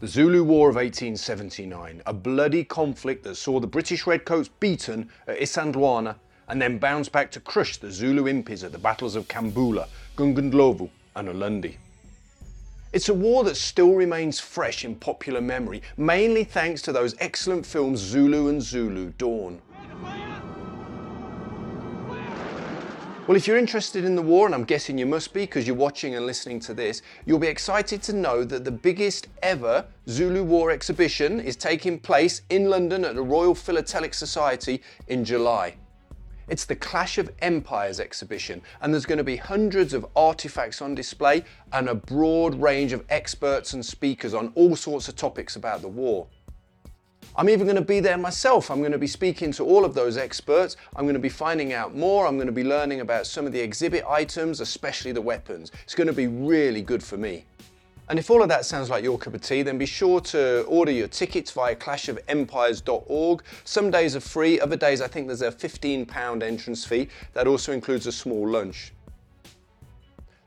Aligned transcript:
The 0.00 0.06
Zulu 0.06 0.44
War 0.44 0.68
of 0.68 0.76
1879, 0.76 2.02
a 2.06 2.12
bloody 2.12 2.62
conflict 2.62 3.24
that 3.24 3.34
saw 3.34 3.58
the 3.58 3.66
British 3.66 4.06
Redcoats 4.06 4.48
beaten 4.60 5.10
at 5.26 5.40
Isandlwana 5.40 6.14
and 6.46 6.62
then 6.62 6.78
bounce 6.78 7.08
back 7.08 7.32
to 7.32 7.40
crush 7.40 7.78
the 7.78 7.90
Zulu 7.90 8.26
impis 8.26 8.62
at 8.62 8.70
the 8.70 8.78
battles 8.78 9.16
of 9.16 9.26
Kambula, 9.26 9.88
Gingindlovu, 10.16 10.88
and 11.16 11.28
Ulundi. 11.28 11.78
It's 12.92 13.08
a 13.08 13.14
war 13.14 13.42
that 13.42 13.56
still 13.56 13.94
remains 13.94 14.38
fresh 14.38 14.84
in 14.84 14.94
popular 14.94 15.40
memory, 15.40 15.82
mainly 15.96 16.44
thanks 16.44 16.80
to 16.82 16.92
those 16.92 17.16
excellent 17.18 17.66
films 17.66 17.98
Zulu 17.98 18.50
and 18.50 18.62
Zulu 18.62 19.10
Dawn. 19.18 19.60
Well, 23.28 23.36
if 23.36 23.46
you're 23.46 23.58
interested 23.58 24.06
in 24.06 24.14
the 24.14 24.22
war, 24.22 24.46
and 24.46 24.54
I'm 24.54 24.64
guessing 24.64 24.96
you 24.96 25.04
must 25.04 25.34
be 25.34 25.40
because 25.42 25.66
you're 25.66 25.76
watching 25.76 26.14
and 26.14 26.24
listening 26.24 26.60
to 26.60 26.72
this, 26.72 27.02
you'll 27.26 27.38
be 27.38 27.46
excited 27.46 28.00
to 28.04 28.14
know 28.14 28.42
that 28.42 28.64
the 28.64 28.70
biggest 28.70 29.28
ever 29.42 29.84
Zulu 30.08 30.42
War 30.42 30.70
exhibition 30.70 31.38
is 31.38 31.54
taking 31.54 31.98
place 31.98 32.40
in 32.48 32.70
London 32.70 33.04
at 33.04 33.16
the 33.16 33.22
Royal 33.22 33.54
Philatelic 33.54 34.14
Society 34.14 34.80
in 35.08 35.26
July. 35.26 35.76
It's 36.48 36.64
the 36.64 36.74
Clash 36.74 37.18
of 37.18 37.30
Empires 37.42 38.00
exhibition, 38.00 38.62
and 38.80 38.94
there's 38.94 39.04
going 39.04 39.18
to 39.18 39.24
be 39.24 39.36
hundreds 39.36 39.92
of 39.92 40.06
artifacts 40.16 40.80
on 40.80 40.94
display 40.94 41.44
and 41.74 41.90
a 41.90 41.94
broad 41.94 42.54
range 42.54 42.94
of 42.94 43.04
experts 43.10 43.74
and 43.74 43.84
speakers 43.84 44.32
on 44.32 44.52
all 44.54 44.74
sorts 44.74 45.06
of 45.06 45.16
topics 45.16 45.54
about 45.54 45.82
the 45.82 45.88
war. 45.88 46.26
I'm 47.38 47.48
even 47.48 47.66
going 47.66 47.76
to 47.76 47.82
be 47.82 48.00
there 48.00 48.18
myself. 48.18 48.68
I'm 48.68 48.80
going 48.80 48.90
to 48.90 48.98
be 48.98 49.06
speaking 49.06 49.52
to 49.52 49.64
all 49.64 49.84
of 49.84 49.94
those 49.94 50.16
experts. 50.16 50.76
I'm 50.96 51.04
going 51.04 51.14
to 51.14 51.20
be 51.20 51.28
finding 51.28 51.72
out 51.72 51.94
more. 51.94 52.26
I'm 52.26 52.36
going 52.36 52.48
to 52.48 52.52
be 52.52 52.64
learning 52.64 53.00
about 53.00 53.28
some 53.28 53.46
of 53.46 53.52
the 53.52 53.60
exhibit 53.60 54.04
items, 54.08 54.60
especially 54.60 55.12
the 55.12 55.22
weapons. 55.22 55.70
It's 55.84 55.94
going 55.94 56.08
to 56.08 56.12
be 56.12 56.26
really 56.26 56.82
good 56.82 57.00
for 57.00 57.16
me. 57.16 57.44
And 58.08 58.18
if 58.18 58.28
all 58.28 58.42
of 58.42 58.48
that 58.48 58.64
sounds 58.64 58.90
like 58.90 59.04
your 59.04 59.18
cup 59.18 59.34
of 59.34 59.42
tea, 59.42 59.62
then 59.62 59.78
be 59.78 59.86
sure 59.86 60.20
to 60.22 60.62
order 60.62 60.90
your 60.90 61.08
tickets 61.08 61.52
via 61.52 61.76
clashofempires.org. 61.76 63.42
Some 63.64 63.90
days 63.90 64.16
are 64.16 64.20
free, 64.20 64.58
other 64.58 64.76
days 64.76 65.00
I 65.00 65.06
think 65.08 65.26
there's 65.26 65.42
a 65.42 65.52
£15 65.52 66.42
entrance 66.42 66.84
fee. 66.84 67.08
That 67.34 67.46
also 67.46 67.72
includes 67.72 68.06
a 68.06 68.12
small 68.12 68.48
lunch. 68.48 68.92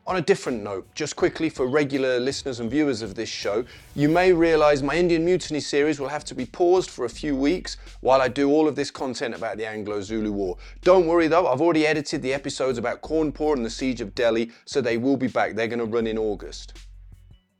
On 0.08 0.16
a 0.16 0.22
different 0.22 0.64
note, 0.64 0.88
just 0.96 1.16
quickly 1.16 1.48
for 1.48 1.68
regular 1.68 2.20
listeners 2.20 2.60
and 2.60 2.72
viewers 2.72 3.04
of 3.04 3.14
this 3.14 3.30
show, 3.30 3.64
you 3.96 4.10
may 4.10 4.34
realise 4.34 4.82
my 4.82 4.96
Indian 4.96 5.24
Mutiny 5.24 5.60
series 5.60 6.00
will 6.00 6.08
have 6.08 6.26
to 6.26 6.34
be 6.34 6.48
paused 6.48 6.90
for 6.90 7.06
a 7.06 7.10
few 7.10 7.36
weeks 7.36 7.78
while 8.00 8.20
I 8.20 8.28
do 8.28 8.50
all 8.50 8.68
of 8.68 8.76
this 8.76 8.90
content 8.90 9.36
about 9.36 9.58
the 9.58 9.68
Anglo 9.68 10.02
Zulu 10.02 10.32
War. 10.32 10.58
Don't 10.82 11.06
worry 11.06 11.28
though, 11.28 11.46
I've 11.46 11.62
already 11.62 11.86
edited 11.86 12.24
the 12.24 12.34
episodes 12.34 12.80
about 12.80 13.02
Cawnpore 13.04 13.56
and 13.56 13.64
the 13.64 13.70
Siege 13.70 14.02
of 14.02 14.16
Delhi, 14.16 14.52
so 14.66 14.82
they 14.82 14.98
will 14.98 15.18
be 15.18 15.28
back. 15.28 15.54
They're 15.54 15.68
going 15.68 15.78
to 15.78 15.86
run 15.86 16.08
in 16.08 16.18
August. 16.18 16.80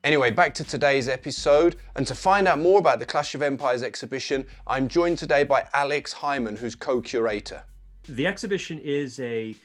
Anyway, 0.04 0.32
back 0.32 0.56
to 0.56 0.64
today's 0.64 1.08
episode. 1.08 1.76
And 1.96 2.08
to 2.08 2.16
find 2.16 2.48
out 2.48 2.58
more 2.58 2.80
about 2.80 2.98
the 2.98 3.06
Clash 3.06 3.36
of 3.36 3.44
Empires 3.44 3.84
exhibition, 3.84 4.48
I'm 4.66 4.88
joined 4.88 5.20
today 5.20 5.44
by 5.44 5.68
Alex 5.76 6.12
Haimann, 6.12 6.58
who's 6.58 6.74
co 6.74 7.02
curator. 7.02 7.62
The 8.10 8.26
exhibition 8.26 8.80
is 8.80 9.20
a 9.20 9.56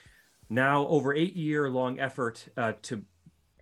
now 0.48 0.86
over 0.86 1.14
eight 1.14 1.36
year 1.36 1.68
long 1.68 1.98
effort 1.98 2.48
uh, 2.56 2.72
to 2.82 3.02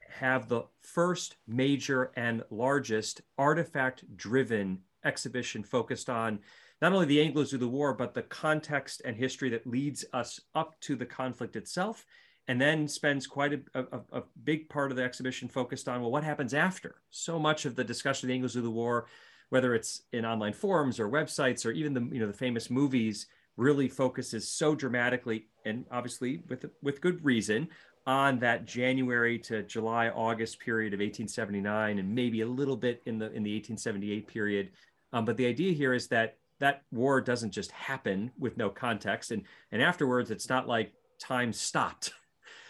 have 0.08 0.48
the 0.48 0.62
first 0.80 1.36
major 1.46 2.12
and 2.16 2.42
largest 2.50 3.22
artifact 3.36 4.04
driven 4.16 4.78
exhibition 5.04 5.62
focused 5.62 6.08
on 6.08 6.38
not 6.80 6.92
only 6.92 7.06
the 7.06 7.20
Anglo 7.20 7.44
Zulu 7.44 7.68
War, 7.68 7.94
but 7.94 8.14
the 8.14 8.22
context 8.22 9.02
and 9.04 9.16
history 9.16 9.48
that 9.50 9.66
leads 9.66 10.04
us 10.12 10.40
up 10.54 10.78
to 10.80 10.96
the 10.96 11.06
conflict 11.06 11.56
itself 11.56 12.04
and 12.46 12.60
then 12.60 12.86
spends 12.86 13.26
quite 13.26 13.54
a, 13.54 13.60
a, 13.74 14.00
a, 14.12 14.22
big 14.44 14.68
part 14.68 14.90
of 14.90 14.96
the 14.98 15.02
exhibition 15.02 15.48
focused 15.48 15.88
on 15.88 16.02
well 16.02 16.10
what 16.10 16.24
happens 16.24 16.52
after? 16.52 16.96
So 17.10 17.38
much 17.38 17.64
of 17.64 17.74
the 17.74 17.84
discussion 17.84 18.26
of 18.26 18.28
the 18.28 18.34
anglo-zulu 18.34 18.70
war 18.70 19.06
whether 19.50 19.74
it's 19.74 20.02
in 20.12 20.24
online 20.24 20.52
forums 20.52 20.98
or 20.98 21.08
websites 21.08 21.64
or 21.64 21.70
even 21.70 21.94
the 21.94 22.00
you 22.12 22.20
know 22.20 22.26
the 22.26 22.32
famous 22.32 22.70
movies 22.70 23.26
really 23.56 23.88
focuses 23.88 24.48
so 24.48 24.74
dramatically 24.74 25.46
and 25.64 25.84
obviously 25.90 26.42
with 26.48 26.66
with 26.82 27.00
good 27.00 27.24
reason 27.24 27.68
on 28.06 28.38
that 28.38 28.66
January 28.66 29.38
to 29.38 29.62
July 29.62 30.08
August 30.08 30.60
period 30.60 30.92
of 30.92 30.98
1879 30.98 31.98
and 31.98 32.14
maybe 32.14 32.42
a 32.42 32.46
little 32.46 32.76
bit 32.76 33.02
in 33.06 33.18
the 33.18 33.26
in 33.26 33.42
the 33.42 33.54
1878 33.54 34.26
period. 34.26 34.70
Um, 35.12 35.24
but 35.24 35.36
the 35.36 35.46
idea 35.46 35.72
here 35.72 35.94
is 35.94 36.08
that 36.08 36.36
that 36.60 36.82
war 36.92 37.20
doesn't 37.20 37.50
just 37.50 37.70
happen 37.70 38.30
with 38.38 38.56
no 38.56 38.68
context 38.68 39.30
and 39.30 39.42
and 39.72 39.82
afterwards 39.82 40.30
it's 40.30 40.48
not 40.48 40.68
like 40.68 40.92
time 41.18 41.52
stopped. 41.52 42.12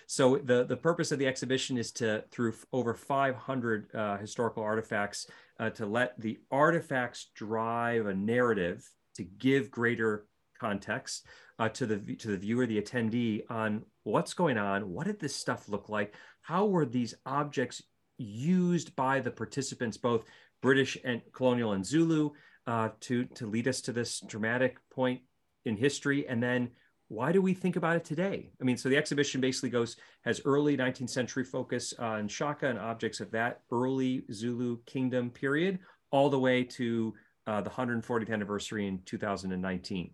So 0.06 0.36
the, 0.36 0.64
the 0.64 0.76
purpose 0.76 1.12
of 1.12 1.18
the 1.18 1.26
exhibition 1.26 1.78
is 1.78 1.90
to, 1.92 2.24
through 2.30 2.54
over 2.74 2.92
500 2.92 3.94
uh, 3.94 4.18
historical 4.18 4.62
artifacts, 4.62 5.26
uh, 5.58 5.70
to 5.70 5.86
let 5.86 6.20
the 6.20 6.38
artifacts 6.50 7.30
drive 7.34 8.06
a 8.06 8.14
narrative 8.14 8.86
to 9.16 9.24
give 9.24 9.70
greater 9.70 10.26
context 10.64 11.26
uh, 11.58 11.68
to 11.68 11.84
the 11.86 11.98
to 12.16 12.28
the 12.28 12.36
viewer, 12.36 12.66
the 12.66 12.80
attendee, 12.80 13.42
on 13.50 13.84
what's 14.04 14.34
going 14.34 14.58
on. 14.58 14.90
What 14.94 15.06
did 15.06 15.20
this 15.20 15.36
stuff 15.36 15.68
look 15.68 15.88
like? 15.88 16.14
How 16.40 16.64
were 16.66 16.86
these 16.86 17.14
objects 17.26 17.82
used 18.18 18.94
by 18.96 19.20
the 19.20 19.30
participants, 19.30 19.96
both 19.96 20.24
British 20.62 20.96
and 21.04 21.20
colonial 21.32 21.72
and 21.72 21.84
Zulu, 21.84 22.30
uh, 22.66 22.88
to 23.00 23.24
to 23.38 23.46
lead 23.46 23.68
us 23.68 23.80
to 23.82 23.92
this 23.92 24.20
dramatic 24.20 24.78
point 24.90 25.20
in 25.64 25.76
history, 25.76 26.26
and 26.28 26.42
then 26.42 26.70
why 27.08 27.32
do 27.32 27.42
we 27.42 27.52
think 27.52 27.76
about 27.76 27.96
it 27.96 28.04
today? 28.04 28.50
I 28.60 28.64
mean, 28.64 28.78
so 28.78 28.88
the 28.88 28.96
exhibition 28.96 29.40
basically 29.40 29.68
goes, 29.68 29.96
has 30.22 30.40
early 30.44 30.74
19th 30.76 31.10
century 31.10 31.44
focus 31.44 31.92
on 31.98 32.28
Shaka 32.28 32.66
and 32.66 32.78
objects 32.78 33.20
of 33.20 33.30
that 33.32 33.60
early 33.70 34.24
Zulu 34.32 34.78
kingdom 34.86 35.30
period, 35.30 35.78
all 36.10 36.30
the 36.30 36.38
way 36.38 36.64
to 36.64 37.14
uh, 37.46 37.60
the 37.60 37.70
140th 37.70 38.32
anniversary 38.32 38.86
in 38.86 39.00
2019. 39.04 40.10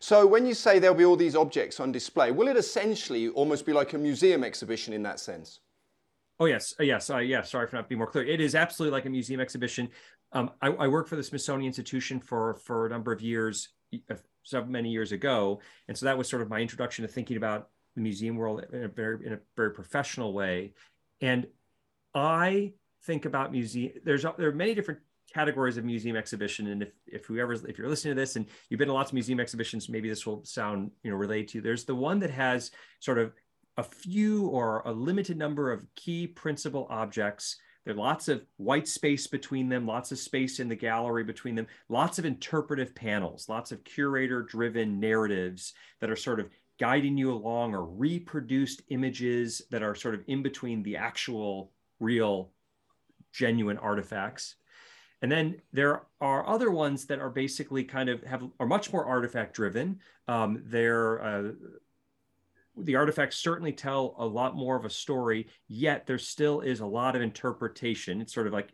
So 0.00 0.26
when 0.26 0.46
you 0.46 0.54
say 0.54 0.78
there'll 0.78 0.96
be 0.96 1.04
all 1.04 1.16
these 1.16 1.36
objects 1.36 1.80
on 1.80 1.92
display, 1.92 2.30
will 2.30 2.48
it 2.48 2.56
essentially 2.56 3.28
almost 3.30 3.64
be 3.64 3.72
like 3.72 3.92
a 3.92 3.98
museum 3.98 4.44
exhibition 4.44 4.92
in 4.92 5.02
that 5.04 5.20
sense? 5.20 5.60
Oh 6.40 6.46
yes, 6.46 6.74
uh, 6.80 6.82
yes, 6.82 7.10
uh, 7.10 7.18
yeah. 7.18 7.42
Sorry 7.42 7.66
for 7.66 7.76
not 7.76 7.88
being 7.88 7.98
more 7.98 8.10
clear. 8.10 8.24
It 8.24 8.40
is 8.40 8.54
absolutely 8.54 8.96
like 8.96 9.06
a 9.06 9.10
museum 9.10 9.40
exhibition. 9.40 9.88
Um, 10.32 10.50
I, 10.60 10.68
I 10.68 10.88
worked 10.88 11.08
for 11.08 11.16
the 11.16 11.22
Smithsonian 11.22 11.68
Institution 11.68 12.20
for 12.20 12.54
for 12.54 12.86
a 12.86 12.90
number 12.90 13.12
of 13.12 13.20
years, 13.20 13.68
uh, 14.10 14.16
so 14.42 14.64
many 14.64 14.90
years 14.90 15.12
ago. 15.12 15.60
And 15.88 15.96
so 15.96 16.06
that 16.06 16.18
was 16.18 16.28
sort 16.28 16.42
of 16.42 16.48
my 16.48 16.60
introduction 16.60 17.02
to 17.02 17.08
thinking 17.08 17.36
about 17.36 17.68
the 17.94 18.02
museum 18.02 18.36
world 18.36 18.64
in 18.72 18.84
a 18.84 18.88
very 18.88 19.26
in 19.26 19.32
a 19.34 19.38
very 19.56 19.72
professional 19.72 20.32
way. 20.32 20.74
And 21.20 21.46
I 22.14 22.72
think 23.04 23.24
about 23.24 23.52
museum. 23.52 23.92
There's 24.04 24.22
there 24.22 24.48
are 24.48 24.52
many 24.52 24.74
different 24.74 25.00
categories 25.34 25.76
of 25.76 25.84
museum 25.84 26.16
exhibition. 26.16 26.68
And 26.68 26.82
if 26.82 26.92
if 27.06 27.26
whoever's 27.26 27.64
if 27.64 27.76
you're 27.76 27.88
listening 27.88 28.14
to 28.14 28.20
this 28.20 28.36
and 28.36 28.46
you've 28.68 28.78
been 28.78 28.88
to 28.88 28.94
lots 28.94 29.10
of 29.10 29.14
museum 29.14 29.40
exhibitions, 29.40 29.88
maybe 29.88 30.08
this 30.08 30.26
will 30.26 30.44
sound 30.44 30.90
you 31.02 31.10
know 31.10 31.16
related 31.16 31.48
to 31.48 31.58
you. 31.58 31.62
There's 31.62 31.84
the 31.84 31.94
one 31.94 32.20
that 32.20 32.30
has 32.30 32.70
sort 33.00 33.18
of 33.18 33.32
a 33.76 33.82
few 33.82 34.46
or 34.46 34.82
a 34.86 34.92
limited 34.92 35.36
number 35.36 35.72
of 35.72 35.84
key 35.96 36.26
principal 36.28 36.86
objects 36.90 37.56
there 37.84 37.92
are 37.92 37.98
lots 37.98 38.28
of 38.28 38.46
white 38.56 38.88
space 38.88 39.26
between 39.26 39.68
them, 39.68 39.86
lots 39.86 40.10
of 40.10 40.18
space 40.18 40.58
in 40.58 40.68
the 40.68 40.74
gallery 40.74 41.22
between 41.22 41.54
them, 41.54 41.66
lots 41.90 42.18
of 42.18 42.24
interpretive 42.24 42.94
panels, 42.94 43.48
lots 43.48 43.72
of 43.72 43.84
curator 43.84 44.42
driven 44.42 44.98
narratives 44.98 45.74
that 46.00 46.10
are 46.10 46.16
sort 46.16 46.40
of 46.40 46.48
guiding 46.80 47.16
you 47.18 47.32
along 47.32 47.74
or 47.74 47.84
reproduced 47.84 48.82
images 48.88 49.62
that 49.70 49.82
are 49.82 49.94
sort 49.94 50.14
of 50.14 50.22
in 50.26 50.42
between 50.42 50.82
the 50.82 50.96
actual 50.96 51.72
real 52.00 52.52
genuine 53.32 53.78
artifacts. 53.78 54.56
And 55.24 55.32
then 55.32 55.62
there 55.72 56.02
are 56.20 56.46
other 56.46 56.70
ones 56.70 57.06
that 57.06 57.18
are 57.18 57.30
basically 57.30 57.82
kind 57.82 58.10
of 58.10 58.22
have 58.24 58.42
are 58.60 58.66
much 58.66 58.92
more 58.92 59.06
artifact 59.06 59.54
driven. 59.54 60.00
Um, 60.28 60.62
they're 60.66 61.24
uh, 61.24 61.52
the 62.76 62.96
artifacts 62.96 63.38
certainly 63.38 63.72
tell 63.72 64.16
a 64.18 64.26
lot 64.26 64.54
more 64.54 64.76
of 64.76 64.84
a 64.84 64.90
story, 64.90 65.48
yet 65.66 66.06
there 66.06 66.18
still 66.18 66.60
is 66.60 66.80
a 66.80 66.86
lot 66.86 67.16
of 67.16 67.22
interpretation. 67.22 68.20
It's 68.20 68.34
sort 68.34 68.46
of 68.46 68.52
like 68.52 68.68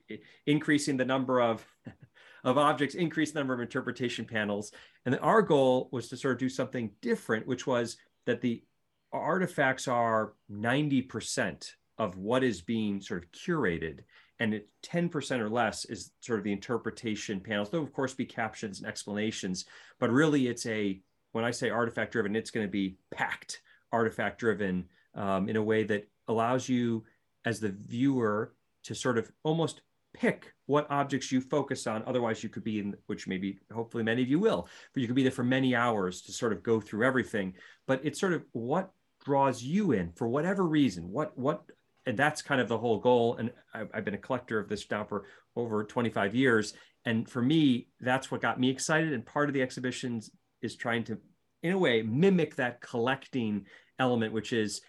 increasing 0.44 0.96
the 0.96 1.04
number 1.04 1.40
of 1.40 1.64
of 2.42 2.58
objects, 2.58 2.96
increase 2.96 3.30
the 3.30 3.38
number 3.38 3.54
of 3.54 3.60
interpretation 3.60 4.25
panels. 4.25 4.72
And 5.06 5.16
our 5.20 5.42
goal 5.42 5.88
was 5.92 6.08
to 6.08 6.16
sort 6.16 6.32
of 6.32 6.40
do 6.40 6.48
something 6.48 6.90
different, 7.00 7.46
which 7.46 7.64
was 7.64 7.96
that 8.26 8.40
the 8.40 8.64
artifacts 9.12 9.86
are 9.86 10.32
90% 10.50 11.70
of 11.96 12.16
what 12.16 12.42
is 12.42 12.60
being 12.60 13.00
sort 13.00 13.22
of 13.22 13.30
curated. 13.30 14.00
And 14.40 14.60
10% 14.82 15.38
or 15.38 15.50
less 15.50 15.84
is 15.84 16.12
sort 16.20 16.38
of 16.38 16.44
the 16.44 16.52
interpretation 16.52 17.40
panels. 17.40 17.70
There'll, 17.70 17.87
of 17.87 17.92
course, 17.92 18.14
be 18.14 18.25
captions 18.25 18.81
and 18.81 18.88
explanations, 18.88 19.66
but 19.98 20.10
really 20.10 20.48
it's 20.48 20.66
a, 20.66 21.00
when 21.32 21.44
I 21.44 21.50
say 21.50 21.70
artifact 21.70 22.12
driven, 22.12 22.34
it's 22.34 22.50
going 22.50 22.66
to 22.66 22.70
be 22.70 22.96
packed 23.14 23.60
artifact 23.92 24.38
driven 24.38 24.87
um, 25.14 25.48
in 25.48 25.56
a 25.56 25.62
way 25.62 25.84
that 25.84 26.08
allows 26.28 26.69
you 26.69 27.04
as 27.44 27.60
the 27.60 27.75
viewer 27.87 28.54
to 28.84 28.94
sort 28.94 29.19
of 29.19 29.31
almost 29.42 29.82
pick 30.12 30.52
what 30.66 30.90
objects 30.90 31.31
you 31.31 31.40
focus 31.40 31.87
on 31.87 32.02
otherwise 32.06 32.42
you 32.42 32.48
could 32.48 32.64
be 32.64 32.81
in 32.81 32.96
which 33.06 33.28
maybe 33.28 33.58
hopefully 33.72 34.02
many 34.02 34.22
of 34.22 34.28
you 34.28 34.40
will 34.40 34.69
but 34.92 35.00
you 35.00 35.06
could 35.06 35.16
be 35.16 35.22
there 35.22 35.31
for 35.31 35.44
many 35.44 35.75
hours 35.75 36.22
to 36.22 36.32
sort 36.32 36.52
of 36.52 36.64
go 36.64 36.81
through 36.81 37.06
everything 37.06 37.54
but 37.87 38.00
it's 38.02 38.19
sort 38.19 38.32
of 38.32 38.42
what 38.52 38.90
draws 39.25 39.62
you 39.62 39.92
in 39.92 40.10
for 40.12 40.28
whatever 40.28 40.66
reason 40.66 41.08
what 41.10 41.37
what 41.38 41.62
and 42.06 42.17
that's 42.17 42.43
kind 42.43 42.61
of 42.61 42.69
the 42.69 42.79
whole 42.79 42.99
goal. 42.99 43.37
And 43.37 43.50
I've, 43.75 43.88
I've 43.93 44.05
been 44.05 44.14
a 44.14 44.19
collector 44.19 44.58
of 44.58 44.69
this 44.69 44.91
now 44.91 45.05
for 45.05 45.25
over 45.56 45.85
25 45.85 46.35
years. 46.35 46.75
And 47.05 47.29
for 47.29 47.43
me, 47.43 47.88
that's 48.00 48.31
what 48.31 48.43
got 48.43 48.61
me 48.61 48.70
excited. 48.70 49.12
And 49.12 49.25
part 49.25 49.49
of 49.49 49.55
the 49.55 49.62
exhibitions 49.62 50.31
is 50.62 50.76
trying 50.76 51.05
to, 51.05 51.19
in 51.62 51.73
a 51.73 51.79
way, 51.79 52.02
mimic 52.02 52.56
that 52.56 52.81
collecting 52.81 53.67
element, 53.99 54.32
which 54.32 54.52
is 54.52 54.81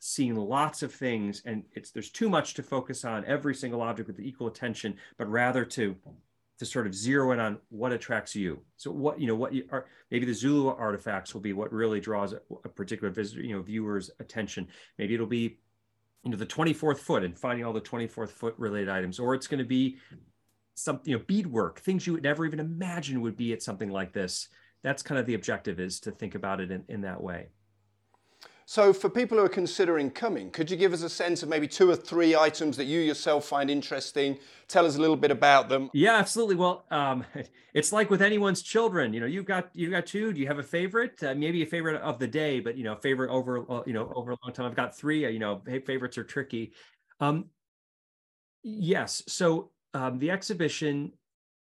seeing 0.00 0.36
lots 0.36 0.82
of 0.82 0.92
things 0.92 1.42
and 1.44 1.64
it's 1.72 1.90
there's 1.90 2.10
too 2.10 2.28
much 2.28 2.54
to 2.54 2.62
focus 2.62 3.04
on 3.04 3.24
every 3.24 3.54
single 3.54 3.82
object 3.82 4.06
with 4.06 4.20
equal 4.20 4.46
attention 4.46 4.96
but 5.16 5.28
rather 5.28 5.64
to 5.64 5.96
to 6.56 6.64
sort 6.64 6.86
of 6.86 6.94
zero 6.94 7.32
in 7.32 7.40
on 7.40 7.58
what 7.70 7.90
attracts 7.90 8.34
you 8.34 8.60
so 8.76 8.92
what 8.92 9.20
you 9.20 9.26
know 9.26 9.34
what 9.34 9.52
you 9.52 9.64
are 9.72 9.86
maybe 10.12 10.24
the 10.24 10.32
zulu 10.32 10.68
artifacts 10.68 11.34
will 11.34 11.40
be 11.40 11.52
what 11.52 11.72
really 11.72 12.00
draws 12.00 12.32
a, 12.32 12.40
a 12.64 12.68
particular 12.68 13.12
visitor 13.12 13.42
you 13.42 13.56
know 13.56 13.62
viewer's 13.62 14.08
attention 14.20 14.68
maybe 14.98 15.14
it'll 15.14 15.26
be 15.26 15.58
you 16.24 16.30
know 16.30 16.36
the 16.36 16.46
24th 16.46 16.98
foot 16.98 17.24
and 17.24 17.38
finding 17.38 17.64
all 17.64 17.72
the 17.72 17.80
24th 17.80 18.30
foot 18.30 18.54
related 18.58 18.88
items 18.88 19.18
or 19.18 19.34
it's 19.34 19.46
going 19.46 19.58
to 19.58 19.64
be 19.64 19.98
something 20.74 21.10
you 21.10 21.18
know 21.18 21.24
beadwork 21.26 21.80
things 21.80 22.06
you 22.06 22.12
would 22.12 22.22
never 22.22 22.44
even 22.46 22.60
imagine 22.60 23.20
would 23.20 23.36
be 23.36 23.52
at 23.52 23.62
something 23.62 23.90
like 23.90 24.12
this. 24.12 24.48
That's 24.82 25.02
kind 25.02 25.18
of 25.18 25.26
the 25.26 25.34
objective 25.34 25.80
is 25.80 25.98
to 26.00 26.12
think 26.12 26.36
about 26.36 26.60
it 26.60 26.70
in, 26.70 26.84
in 26.88 27.00
that 27.00 27.20
way 27.20 27.48
so, 28.70 28.92
for 28.92 29.08
people 29.08 29.38
who 29.38 29.44
are 29.46 29.48
considering 29.48 30.10
coming, 30.10 30.50
could 30.50 30.70
you 30.70 30.76
give 30.76 30.92
us 30.92 31.00
a 31.00 31.08
sense 31.08 31.42
of 31.42 31.48
maybe 31.48 31.66
two 31.66 31.88
or 31.88 31.96
three 31.96 32.36
items 32.36 32.76
that 32.76 32.84
you 32.84 33.00
yourself 33.00 33.46
find 33.46 33.70
interesting? 33.70 34.36
Tell 34.68 34.84
us 34.84 34.96
a 34.96 35.00
little 35.00 35.16
bit 35.16 35.30
about 35.30 35.70
them. 35.70 35.88
Yeah, 35.94 36.16
absolutely. 36.16 36.56
Well, 36.56 36.84
um, 36.90 37.24
it's 37.72 37.94
like 37.94 38.10
with 38.10 38.20
anyone's 38.20 38.60
children. 38.60 39.14
You 39.14 39.20
know, 39.20 39.26
you've 39.26 39.46
got 39.46 39.70
you've 39.72 39.92
got 39.92 40.04
two. 40.04 40.34
Do 40.34 40.40
you 40.42 40.46
have 40.48 40.58
a 40.58 40.62
favorite? 40.62 41.22
Uh, 41.22 41.34
maybe 41.34 41.62
a 41.62 41.66
favorite 41.66 41.98
of 42.02 42.18
the 42.18 42.26
day, 42.26 42.60
but 42.60 42.76
you 42.76 42.84
know, 42.84 42.94
favorite 42.96 43.30
over 43.30 43.64
uh, 43.72 43.84
you 43.86 43.94
know 43.94 44.12
over 44.14 44.32
a 44.32 44.36
long 44.44 44.52
time. 44.52 44.66
I've 44.66 44.76
got 44.76 44.94
three. 44.94 45.24
Uh, 45.24 45.30
you 45.30 45.38
know, 45.38 45.62
favorites 45.86 46.18
are 46.18 46.24
tricky. 46.24 46.74
Um, 47.20 47.46
yes. 48.62 49.22
So 49.28 49.70
um, 49.94 50.18
the 50.18 50.30
exhibition, 50.30 51.12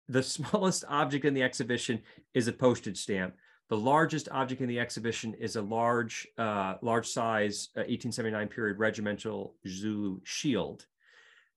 the 0.10 0.24
smallest 0.36 0.84
object 0.90 1.26
in 1.26 1.36
the 1.36 1.44
exhibition 1.44 2.02
is 2.34 2.48
a 2.48 2.54
postage 2.54 2.98
stamp. 2.98 3.36
The 3.70 3.78
largest 3.78 4.30
object 4.32 4.62
in 4.62 4.70
the 4.70 4.80
exhibition 4.80 5.34
is 5.34 5.56
a 5.56 5.62
large, 5.62 6.28
uh, 6.38 6.76
large 6.82 7.08
size 7.08 7.70
uh, 7.76 7.84
1879 7.84 8.48
period 8.48 8.80
regimental 8.80 9.56
Zulu 9.68 10.20
shield. 10.24 10.86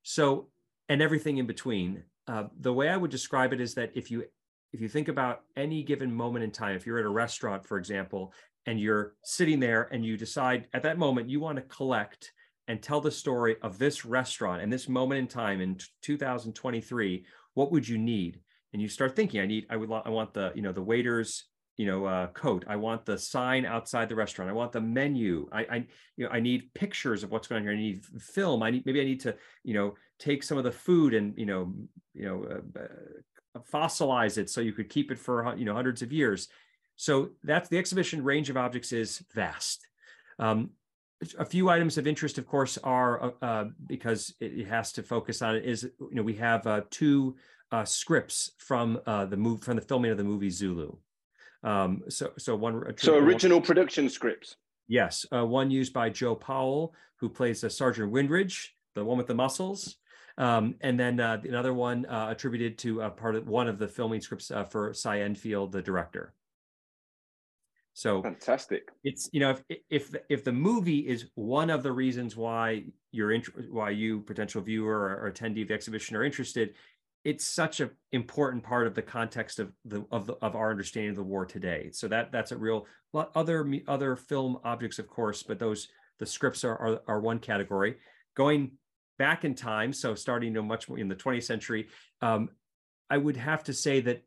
So, 0.02 0.48
and 0.88 1.00
everything 1.00 1.38
in 1.38 1.46
between. 1.46 2.02
Uh, 2.26 2.44
the 2.60 2.72
way 2.72 2.88
I 2.88 2.96
would 2.96 3.10
describe 3.10 3.52
it 3.52 3.60
is 3.60 3.74
that 3.74 3.92
if 3.94 4.10
you 4.10 4.24
if 4.72 4.80
you 4.80 4.88
think 4.88 5.08
about 5.08 5.42
any 5.56 5.82
given 5.82 6.14
moment 6.14 6.44
in 6.44 6.50
time, 6.52 6.76
if 6.76 6.86
you're 6.86 6.98
at 6.98 7.04
a 7.04 7.08
restaurant, 7.08 7.66
for 7.66 7.76
example, 7.76 8.32
and 8.66 8.78
you're 8.78 9.14
sitting 9.24 9.58
there 9.58 9.88
and 9.92 10.04
you 10.04 10.16
decide 10.16 10.68
at 10.74 10.82
that 10.84 10.98
moment 10.98 11.28
you 11.28 11.40
want 11.40 11.56
to 11.56 11.62
collect 11.62 12.32
and 12.68 12.80
tell 12.80 13.00
the 13.00 13.10
story 13.10 13.56
of 13.62 13.78
this 13.78 14.04
restaurant 14.04 14.62
and 14.62 14.72
this 14.72 14.88
moment 14.88 15.18
in 15.18 15.26
time 15.26 15.60
in 15.60 15.76
2023, 16.02 17.24
what 17.54 17.72
would 17.72 17.88
you 17.88 17.98
need? 17.98 18.40
And 18.72 18.80
you 18.80 18.88
start 18.88 19.16
thinking, 19.16 19.40
I 19.40 19.46
need, 19.46 19.66
I 19.70 19.76
would, 19.76 19.90
I 19.90 20.08
want 20.08 20.34
the, 20.34 20.52
you 20.54 20.62
know, 20.62 20.72
the 20.72 20.82
waiters 20.82 21.46
you 21.80 21.86
know 21.86 22.04
uh, 22.04 22.26
coat. 22.26 22.62
I 22.68 22.76
want 22.76 23.06
the 23.06 23.16
sign 23.16 23.64
outside 23.64 24.10
the 24.10 24.14
restaurant. 24.14 24.50
I 24.50 24.52
want 24.52 24.70
the 24.70 24.82
menu. 24.82 25.48
I, 25.50 25.60
I 25.60 25.76
you 26.18 26.26
know 26.26 26.30
i 26.30 26.38
need 26.38 26.74
pictures 26.74 27.22
of 27.22 27.30
what's 27.30 27.48
going 27.48 27.60
on 27.60 27.62
here. 27.66 27.72
I 27.72 27.80
need 27.80 28.04
film. 28.20 28.62
I 28.62 28.70
need 28.70 28.84
maybe 28.84 29.00
i 29.00 29.04
need 29.04 29.20
to 29.20 29.34
you 29.64 29.72
know 29.72 29.94
take 30.18 30.42
some 30.42 30.58
of 30.58 30.64
the 30.64 30.70
food 30.70 31.14
and 31.14 31.32
you 31.38 31.46
know 31.46 31.72
you 32.12 32.26
know 32.26 32.44
uh, 32.44 32.80
uh, 32.80 33.60
fossilize 33.72 34.36
it 34.36 34.50
so 34.50 34.60
you 34.60 34.74
could 34.74 34.90
keep 34.90 35.10
it 35.10 35.18
for 35.18 35.56
you 35.56 35.64
know 35.64 35.72
hundreds 35.72 36.02
of 36.02 36.12
years. 36.12 36.48
So 36.96 37.30
that's 37.42 37.70
the 37.70 37.78
exhibition 37.78 38.22
range 38.22 38.50
of 38.50 38.58
objects 38.58 38.92
is 38.92 39.24
vast. 39.34 39.86
Um, 40.38 40.72
a 41.38 41.46
few 41.46 41.70
items 41.70 41.96
of 41.96 42.06
interest 42.06 42.36
of 42.36 42.46
course 42.46 42.76
are 42.84 43.22
uh, 43.22 43.30
uh 43.40 43.64
because 43.86 44.34
it 44.40 44.66
has 44.66 44.92
to 44.92 45.02
focus 45.02 45.40
on 45.40 45.56
it 45.56 45.64
is 45.64 45.84
you 45.98 46.16
know 46.16 46.22
we 46.22 46.34
have 46.34 46.66
uh, 46.66 46.82
two 46.90 47.36
uh, 47.72 47.86
scripts 47.86 48.50
from 48.58 49.00
the 49.06 49.36
move 49.38 49.62
from 49.62 49.76
the 49.76 49.86
filming 49.90 50.10
of 50.10 50.18
the 50.18 50.24
movie 50.24 50.50
zulu 50.50 50.94
um, 51.62 52.02
so, 52.08 52.32
so 52.38 52.56
one. 52.56 52.82
So 52.96 53.16
original 53.16 53.60
production 53.60 54.08
scripts. 54.08 54.56
Yes, 54.88 55.24
uh, 55.32 55.46
one 55.46 55.70
used 55.70 55.92
by 55.92 56.10
Joe 56.10 56.34
Powell, 56.34 56.94
who 57.16 57.28
plays 57.28 57.62
uh, 57.62 57.68
Sergeant 57.68 58.10
Windridge, 58.10 58.74
the 58.94 59.04
one 59.04 59.18
with 59.18 59.26
the 59.26 59.34
muscles, 59.34 59.96
um, 60.38 60.74
and 60.80 60.98
then 60.98 61.20
uh, 61.20 61.40
another 61.44 61.74
one 61.74 62.06
uh, 62.06 62.28
attributed 62.30 62.78
to 62.78 63.02
uh, 63.02 63.10
part 63.10 63.36
of 63.36 63.46
one 63.46 63.68
of 63.68 63.78
the 63.78 63.86
filming 63.86 64.20
scripts 64.20 64.50
uh, 64.50 64.64
for 64.64 64.92
Cy 64.94 65.18
Endfield, 65.18 65.70
the 65.70 65.82
director. 65.82 66.34
So 67.92 68.22
fantastic! 68.22 68.88
It's 69.04 69.28
you 69.32 69.40
know 69.40 69.50
if 69.50 69.62
if 69.90 70.14
if 70.28 70.44
the 70.44 70.52
movie 70.52 71.00
is 71.00 71.26
one 71.34 71.70
of 71.70 71.82
the 71.82 71.92
reasons 71.92 72.36
why 72.36 72.84
you're 73.12 73.32
int- 73.32 73.70
why 73.70 73.90
you 73.90 74.20
potential 74.20 74.62
viewer 74.62 74.94
or, 74.94 75.26
or 75.26 75.30
attendee 75.30 75.62
of 75.62 75.68
the 75.68 75.74
exhibition 75.74 76.16
are 76.16 76.24
interested, 76.24 76.74
it's 77.24 77.44
such 77.44 77.80
an 77.80 77.90
important 78.12 78.62
part 78.62 78.86
of 78.86 78.94
the 78.94 79.02
context 79.02 79.58
of 79.58 79.72
the 79.84 80.04
of 80.10 80.26
the 80.26 80.34
of 80.42 80.56
our 80.56 80.70
understanding 80.70 81.10
of 81.10 81.16
the 81.16 81.22
war 81.22 81.44
today. 81.44 81.90
So 81.92 82.08
that 82.08 82.32
that's 82.32 82.52
a 82.52 82.56
real 82.56 82.86
other 83.14 83.70
other 83.88 84.16
film 84.16 84.58
objects, 84.64 84.98
of 84.98 85.08
course, 85.08 85.42
but 85.42 85.58
those 85.58 85.88
the 86.18 86.26
scripts 86.26 86.64
are 86.64 86.76
are, 86.76 87.02
are 87.06 87.20
one 87.20 87.38
category. 87.38 87.96
Going 88.36 88.72
back 89.18 89.44
in 89.44 89.54
time, 89.54 89.92
so 89.92 90.14
starting 90.14 90.54
to 90.54 90.62
much 90.62 90.88
more 90.88 90.98
in 90.98 91.08
the 91.08 91.14
20th 91.14 91.44
century, 91.44 91.88
um, 92.22 92.48
I 93.10 93.18
would 93.18 93.36
have 93.36 93.64
to 93.64 93.74
say 93.74 94.00
that 94.00 94.22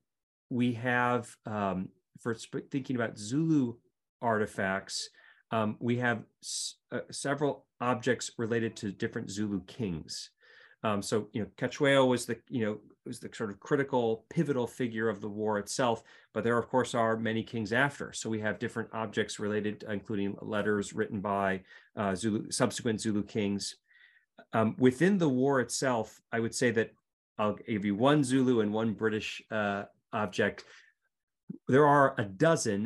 we 0.49 0.73
have 0.73 1.35
um, 1.47 1.89
for 2.21 2.35
thinking 2.35 2.95
about 2.95 3.17
Zulu 3.17 3.75
artifacts, 4.21 5.09
um, 5.51 5.77
we 5.79 5.97
have 5.97 6.23
s- 6.43 6.75
uh, 6.91 6.99
several 7.11 7.65
objects 7.81 8.31
related 8.37 8.75
to 8.77 8.91
different 8.91 9.31
Zulu 9.31 9.61
kings. 9.65 10.29
Um, 10.83 11.01
so 11.01 11.29
you 11.31 11.41
know, 11.41 11.47
Cetshwayo 11.57 12.07
was 12.07 12.25
the 12.25 12.37
you 12.49 12.65
know 12.65 12.79
was 13.05 13.19
the 13.19 13.29
sort 13.33 13.49
of 13.49 13.59
critical, 13.59 14.25
pivotal 14.29 14.67
figure 14.67 15.09
of 15.09 15.21
the 15.21 15.27
war 15.27 15.59
itself. 15.59 16.03
But 16.33 16.43
there, 16.43 16.57
of 16.57 16.69
course, 16.69 16.93
are 16.93 17.17
many 17.17 17.43
kings 17.43 17.73
after. 17.73 18.13
So 18.13 18.29
we 18.29 18.39
have 18.39 18.59
different 18.59 18.89
objects 18.93 19.39
related, 19.39 19.83
including 19.89 20.37
letters 20.41 20.93
written 20.93 21.19
by 21.19 21.61
uh, 21.95 22.15
Zulu, 22.15 22.49
subsequent 22.51 23.01
Zulu 23.01 23.23
kings. 23.23 23.75
Um, 24.53 24.75
within 24.77 25.17
the 25.17 25.29
war 25.29 25.59
itself, 25.59 26.21
I 26.31 26.39
would 26.39 26.55
say 26.55 26.71
that 26.71 26.93
I'll 27.37 27.55
give 27.55 27.85
you 27.85 27.95
one 27.95 28.23
Zulu 28.23 28.61
and 28.61 28.73
one 28.73 28.93
British 28.93 29.41
uh, 29.51 29.83
object. 30.11 30.63
There 31.67 31.85
are 31.85 32.15
a 32.17 32.23
dozen 32.23 32.83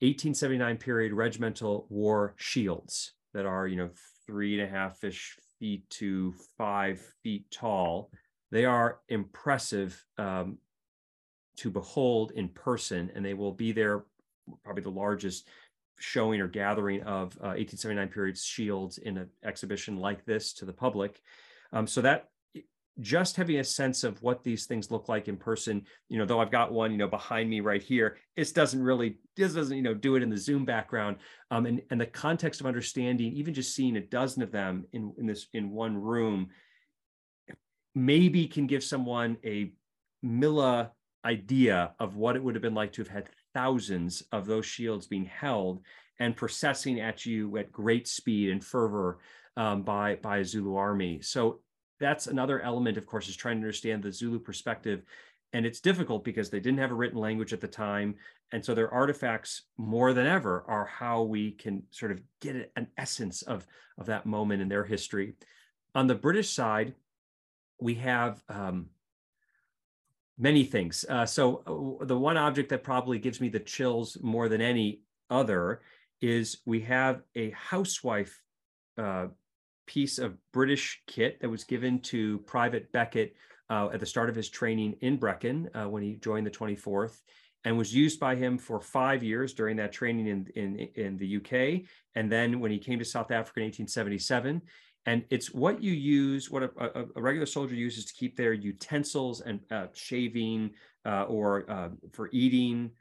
1879 0.00 0.78
period 0.78 1.12
regimental 1.12 1.86
war 1.90 2.34
shields 2.36 3.12
that 3.34 3.46
are, 3.46 3.66
you 3.66 3.76
know, 3.76 3.90
three 4.26 4.58
and 4.58 4.68
a 4.68 4.72
half 4.72 5.04
ish 5.04 5.36
feet 5.60 5.88
to 5.90 6.34
five 6.58 7.00
feet 7.22 7.48
tall. 7.50 8.10
They 8.50 8.64
are 8.64 8.98
impressive 9.08 10.04
um, 10.18 10.58
to 11.58 11.70
behold 11.70 12.32
in 12.34 12.48
person, 12.48 13.12
and 13.14 13.24
they 13.24 13.34
will 13.34 13.52
be 13.52 13.70
there, 13.70 14.04
probably 14.64 14.82
the 14.82 14.90
largest 14.90 15.46
showing 16.00 16.40
or 16.40 16.48
gathering 16.48 17.02
of 17.02 17.36
uh, 17.36 17.54
1879 17.54 18.08
period 18.08 18.38
shields 18.38 18.98
in 18.98 19.18
an 19.18 19.28
exhibition 19.44 19.98
like 19.98 20.24
this 20.24 20.54
to 20.54 20.64
the 20.64 20.72
public. 20.72 21.20
Um, 21.72 21.86
so 21.86 22.00
that 22.00 22.29
just 23.00 23.36
having 23.36 23.58
a 23.58 23.64
sense 23.64 24.04
of 24.04 24.22
what 24.22 24.42
these 24.42 24.66
things 24.66 24.90
look 24.90 25.08
like 25.08 25.28
in 25.28 25.36
person, 25.36 25.84
you 26.08 26.18
know, 26.18 26.26
though 26.26 26.40
I've 26.40 26.50
got 26.50 26.72
one, 26.72 26.92
you 26.92 26.98
know, 26.98 27.08
behind 27.08 27.48
me 27.48 27.60
right 27.60 27.82
here, 27.82 28.16
it 28.36 28.52
doesn't 28.54 28.82
really, 28.82 29.18
this 29.36 29.54
doesn't, 29.54 29.76
you 29.76 29.82
know, 29.82 29.94
do 29.94 30.16
it 30.16 30.22
in 30.22 30.30
the 30.30 30.36
Zoom 30.36 30.64
background. 30.64 31.16
Um, 31.50 31.66
and, 31.66 31.82
and 31.90 32.00
the 32.00 32.06
context 32.06 32.60
of 32.60 32.66
understanding, 32.66 33.32
even 33.32 33.54
just 33.54 33.74
seeing 33.74 33.96
a 33.96 34.00
dozen 34.00 34.42
of 34.42 34.52
them 34.52 34.84
in, 34.92 35.12
in 35.18 35.26
this, 35.26 35.46
in 35.52 35.70
one 35.70 35.96
room, 35.96 36.48
maybe 37.94 38.46
can 38.46 38.66
give 38.66 38.84
someone 38.84 39.36
a 39.44 39.72
Milla 40.22 40.92
idea 41.24 41.92
of 41.98 42.16
what 42.16 42.36
it 42.36 42.42
would 42.42 42.54
have 42.54 42.62
been 42.62 42.74
like 42.74 42.92
to 42.92 43.02
have 43.02 43.08
had 43.08 43.28
thousands 43.54 44.22
of 44.32 44.46
those 44.46 44.66
shields 44.66 45.06
being 45.06 45.24
held 45.24 45.82
and 46.18 46.36
processing 46.36 47.00
at 47.00 47.24
you 47.24 47.56
at 47.56 47.72
great 47.72 48.06
speed 48.06 48.50
and 48.50 48.64
fervor 48.64 49.18
um, 49.56 49.82
by 49.82 50.16
by 50.16 50.38
a 50.38 50.44
Zulu 50.44 50.76
army. 50.76 51.20
So 51.22 51.60
that's 52.00 52.26
another 52.26 52.60
element, 52.60 52.96
of 52.96 53.06
course, 53.06 53.28
is 53.28 53.36
trying 53.36 53.56
to 53.56 53.62
understand 53.62 54.02
the 54.02 54.12
Zulu 54.12 54.38
perspective. 54.38 55.02
And 55.52 55.66
it's 55.66 55.80
difficult 55.80 56.24
because 56.24 56.48
they 56.48 56.60
didn't 56.60 56.78
have 56.78 56.92
a 56.92 56.94
written 56.94 57.18
language 57.18 57.52
at 57.52 57.60
the 57.60 57.68
time. 57.68 58.14
And 58.52 58.64
so 58.64 58.74
their 58.74 58.92
artifacts, 58.92 59.62
more 59.76 60.12
than 60.12 60.26
ever, 60.26 60.64
are 60.66 60.86
how 60.86 61.22
we 61.22 61.52
can 61.52 61.82
sort 61.90 62.12
of 62.12 62.20
get 62.40 62.72
an 62.76 62.86
essence 62.96 63.42
of, 63.42 63.66
of 63.98 64.06
that 64.06 64.26
moment 64.26 64.62
in 64.62 64.68
their 64.68 64.84
history. 64.84 65.34
On 65.94 66.06
the 66.06 66.14
British 66.14 66.50
side, 66.50 66.94
we 67.80 67.94
have 67.96 68.42
um, 68.48 68.86
many 70.38 70.64
things. 70.64 71.04
Uh, 71.08 71.26
so 71.26 71.98
uh, 72.00 72.04
the 72.04 72.18
one 72.18 72.36
object 72.36 72.70
that 72.70 72.82
probably 72.82 73.18
gives 73.18 73.40
me 73.40 73.48
the 73.48 73.60
chills 73.60 74.16
more 74.22 74.48
than 74.48 74.60
any 74.60 75.02
other 75.28 75.82
is 76.20 76.58
we 76.64 76.80
have 76.80 77.22
a 77.34 77.50
housewife 77.50 78.42
uh, 78.98 79.26
piece 79.90 80.18
of 80.18 80.38
British 80.52 81.02
kit 81.08 81.40
that 81.40 81.50
was 81.50 81.64
given 81.64 81.98
to 81.98 82.38
Private 82.46 82.92
Beckett 82.92 83.34
uh, 83.68 83.88
at 83.92 83.98
the 83.98 84.06
start 84.06 84.28
of 84.28 84.36
his 84.36 84.48
training 84.48 84.94
in 85.00 85.16
Brecon 85.16 85.68
uh, 85.74 85.88
when 85.88 86.00
he 86.04 86.14
joined 86.14 86.46
the 86.46 86.50
24th 86.50 87.18
and 87.64 87.76
was 87.76 87.92
used 87.92 88.20
by 88.20 88.36
him 88.36 88.56
for 88.56 88.80
five 88.80 89.24
years 89.24 89.52
during 89.52 89.76
that 89.78 89.92
training 89.92 90.28
in, 90.28 90.46
in, 90.54 90.78
in 90.94 91.16
the 91.16 91.38
UK. 91.38 91.82
And 92.14 92.30
then 92.30 92.60
when 92.60 92.70
he 92.70 92.78
came 92.78 93.00
to 93.00 93.04
South 93.04 93.32
Africa 93.32 93.60
in 93.60 93.66
1877, 93.66 94.62
and 95.06 95.24
it's 95.28 95.52
what 95.52 95.82
you 95.82 95.92
use, 95.92 96.52
what 96.52 96.62
a, 96.62 96.70
a, 97.16 97.20
regular 97.20 97.46
soldier 97.46 97.74
uses 97.74 98.04
to 98.04 98.14
keep 98.14 98.36
their 98.36 98.52
utensils 98.52 99.40
and 99.40 99.58
uh, 99.72 99.86
shaving 99.92 100.70
uh, 101.04 101.24
or 101.24 101.68
uh, 101.68 101.88
for 102.12 102.30
eating, 102.32 102.92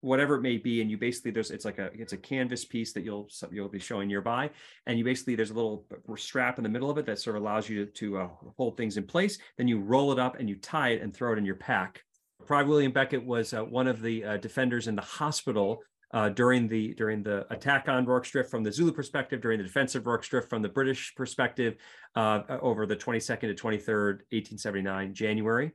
whatever 0.00 0.36
it 0.36 0.42
may 0.42 0.56
be. 0.56 0.80
And 0.80 0.90
you 0.90 0.98
basically 0.98 1.30
there's 1.30 1.50
it's 1.50 1.64
like 1.64 1.78
a 1.78 1.90
it's 1.94 2.12
a 2.12 2.16
canvas 2.16 2.64
piece 2.64 2.92
that 2.92 3.04
you'll 3.04 3.28
you'll 3.50 3.68
be 3.68 3.78
showing 3.78 4.08
nearby, 4.08 4.50
and 4.86 4.98
you 4.98 5.04
basically 5.04 5.34
there's 5.34 5.50
a 5.50 5.54
little 5.54 5.86
strap 6.16 6.58
in 6.58 6.64
the 6.64 6.70
middle 6.70 6.90
of 6.90 6.98
it 6.98 7.06
that 7.06 7.18
sort 7.18 7.36
of 7.36 7.42
allows 7.42 7.68
you 7.68 7.86
to, 7.86 7.92
to 7.92 8.18
uh, 8.18 8.28
hold 8.56 8.76
things 8.76 8.96
in 8.96 9.04
place. 9.04 9.38
Then 9.56 9.68
you 9.68 9.80
roll 9.80 10.12
it 10.12 10.18
up 10.18 10.38
and 10.38 10.48
you 10.48 10.56
tie 10.56 10.90
it 10.90 11.02
and 11.02 11.14
throw 11.14 11.32
it 11.32 11.38
in 11.38 11.44
your 11.44 11.56
pack. 11.56 12.02
Private 12.46 12.68
William 12.68 12.92
Beckett 12.92 13.24
was 13.24 13.52
uh, 13.52 13.62
one 13.62 13.86
of 13.86 14.00
the 14.00 14.24
uh, 14.24 14.36
defenders 14.38 14.88
in 14.88 14.96
the 14.96 15.02
hospital 15.02 15.82
uh, 16.12 16.28
during 16.30 16.66
the 16.66 16.94
during 16.94 17.22
the 17.22 17.46
attack 17.52 17.88
on 17.88 18.04
Rorke's 18.04 18.30
from 18.50 18.64
the 18.64 18.72
Zulu 18.72 18.92
perspective, 18.92 19.40
during 19.40 19.58
the 19.58 19.64
defensive 19.64 20.06
Rorke's 20.06 20.28
from 20.48 20.62
the 20.62 20.68
British 20.68 21.14
perspective, 21.14 21.76
uh, 22.16 22.42
over 22.60 22.86
the 22.86 22.96
22nd 22.96 23.40
to 23.40 23.54
23rd, 23.54 24.22
1879, 24.32 25.14
January, 25.14 25.72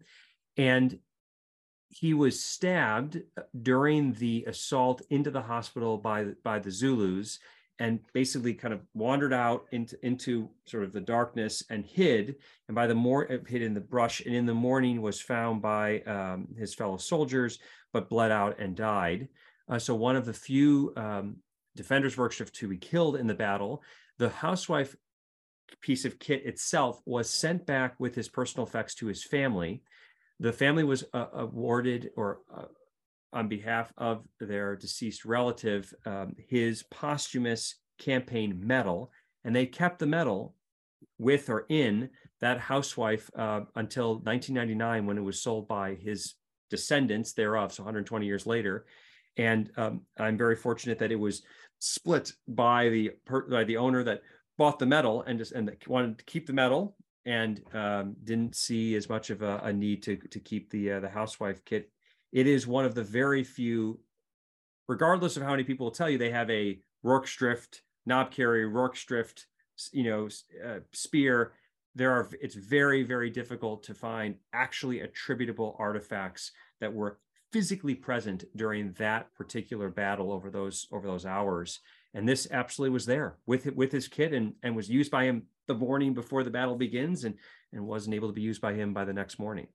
and 0.58 0.98
he 1.96 2.14
was 2.14 2.44
stabbed 2.44 3.22
uh, 3.38 3.44
during 3.62 4.12
the 4.14 4.44
assault 4.48 5.02
into 5.10 5.32
the 5.32 5.42
hospital 5.42 5.98
by 5.98 6.26
by 6.44 6.60
the 6.60 6.70
Zulus, 6.70 7.40
and 7.80 8.02
basically 8.12 8.54
kind 8.54 8.74
of 8.74 8.82
wandered 8.94 9.32
out 9.32 9.66
into 9.72 9.98
into 10.06 10.50
sort 10.66 10.84
of 10.84 10.92
the 10.92 11.00
darkness 11.00 11.64
and 11.70 11.86
hid. 11.86 12.36
And 12.68 12.76
by 12.76 12.88
the 12.88 12.96
more 12.96 13.32
uh, 13.32 13.38
hid 13.48 13.62
in 13.62 13.74
the 13.74 13.80
brush, 13.80 14.20
and 14.26 14.36
in 14.36 14.46
the 14.46 14.54
morning 14.54 15.02
was 15.02 15.22
found 15.22 15.62
by 15.62 16.02
um, 16.02 16.50
his 16.58 16.76
fellow 16.76 16.98
soldiers, 16.98 17.60
but 17.94 18.10
bled 18.10 18.32
out 18.32 18.60
and 18.60 18.76
died. 18.76 19.30
Uh, 19.70 19.80
so 19.80 19.96
one 19.96 20.18
of 20.18 20.26
the 20.26 20.34
few 20.34 20.92
um, 20.98 21.38
defenders 21.78 22.18
Rorke's 22.18 22.38
Drift 22.38 22.56
to 22.56 22.68
be 22.68 22.78
killed 22.78 23.16
in 23.16 23.28
the 23.28 23.34
battle. 23.34 23.82
The 24.18 24.30
housewife 24.30 24.98
piece 25.82 26.04
of 26.04 26.20
kit 26.20 26.46
itself 26.46 27.02
was 27.06 27.30
sent 27.30 27.66
back 27.66 27.96
with 28.00 28.16
his 28.16 28.28
personal 28.28 28.68
effects 28.68 28.96
to 28.96 29.08
his 29.08 29.24
family. 29.24 29.82
The 30.40 30.54
family 30.54 30.84
was 30.84 31.06
uh, 31.14 31.28
awarded 31.34 32.12
or 32.18 32.40
uh, 32.54 32.66
on 33.34 33.48
behalf 33.48 33.92
of 33.98 34.24
their 34.40 34.76
deceased 34.76 35.26
relative 35.26 35.94
um, 36.06 36.36
his 36.50 36.84
posthumous 36.84 37.76
campaign 38.00 38.60
medal, 38.66 39.12
and 39.44 39.56
they 39.56 39.66
kept 39.66 40.00
the 40.00 40.06
medal 40.06 40.56
with 41.18 41.50
or 41.50 41.66
in 41.70 42.10
that 42.42 42.60
housewife 42.60 43.30
uh, 43.36 43.62
until 43.76 44.16
1999 44.16 45.06
when 45.06 45.18
it 45.18 45.22
was 45.22 45.42
sold 45.42 45.68
by 45.68 45.96
his 45.96 46.36
descendants 46.70 47.34
thereof, 47.34 47.72
so 47.72 47.84
120 47.84 48.26
years 48.26 48.46
later. 48.46 48.86
And 49.38 49.72
um, 49.78 50.02
I'm 50.18 50.38
very 50.38 50.56
fortunate 50.56 51.00
that 51.00 51.12
it 51.12 51.20
was 51.20 51.44
split 51.80 52.32
by 52.48 52.90
the 52.90 53.12
by 53.50 53.64
the 53.64 53.78
owner 53.78 54.04
that 54.04 54.22
bought 54.58 54.80
the 54.80 54.86
medal 54.86 55.24
and 55.24 55.38
just 55.38 55.52
and 55.52 55.70
wanted 55.88 56.18
to 56.18 56.26
keep 56.26 56.48
the 56.48 56.54
medal 56.54 56.96
and 57.26 57.62
um, 57.74 58.16
didn't 58.24 58.56
see 58.56 58.96
as 58.96 59.10
much 59.10 59.30
of 59.30 59.42
a, 59.42 59.60
a 59.64 59.74
need 59.74 60.04
to 60.04 60.16
to 60.16 60.40
keep 60.40 60.70
the 60.70 60.94
uh, 60.94 61.00
the 61.00 61.10
housewife 61.10 61.64
kit. 61.66 61.90
It 62.32 62.48
is 62.48 62.68
one 62.68 62.86
of 62.86 62.96
the 62.96 63.04
very 63.04 63.44
few, 63.44 64.00
regardless 64.88 65.38
of 65.38 65.44
how 65.44 65.52
many 65.52 65.64
people 65.64 65.86
will 65.86 65.92
tell 65.92 66.10
you 66.10 66.18
they 66.18 66.32
have 66.32 66.50
a 66.50 66.80
Rorke's 67.04 67.36
drift 67.36 67.82
knobkerrie, 68.08 68.72
Rorke's 68.72 69.04
drift, 69.04 69.48
you 69.92 70.04
know, 70.04 70.30
uh, 70.66 70.80
spear. 70.94 71.54
There 71.96 72.12
are 72.12 72.30
it's 72.42 72.56
very 72.56 73.04
very 73.04 73.30
difficult 73.30 73.84
to 73.84 73.94
find 73.94 74.36
actually 74.54 75.02
attributable 75.02 75.76
artifacts 75.80 76.52
that 76.82 76.94
were 76.94 77.20
physically 77.54 77.96
present 77.96 78.44
during 78.56 78.92
that 78.94 79.34
particular 79.34 79.90
battle 79.90 80.32
over 80.32 80.50
those 80.50 80.88
over 80.92 81.08
those 81.08 81.26
hours 81.26 81.80
and 82.16 82.28
this 82.28 82.48
absolutely 82.50 82.94
was 82.94 83.06
there 83.06 83.36
with 83.46 83.68
with 83.76 83.92
his 83.92 84.08
kit 84.08 84.34
and 84.34 84.54
and 84.64 84.76
was 84.76 84.90
used 84.90 85.12
by 85.12 85.26
him 85.26 85.44
the 85.68 85.76
morning 85.76 86.14
before 86.14 86.44
the 86.44 86.50
battle 86.50 86.76
begins 86.76 87.26
and 87.26 87.36
and 87.74 87.86
wasn't 87.86 88.16
able 88.16 88.30
to 88.30 88.34
be 88.34 88.42
used 88.42 88.62
by 88.62 88.74
him 88.74 88.94
by 88.94 89.06
the 89.06 89.14
next 89.14 89.38
morning 89.38 89.68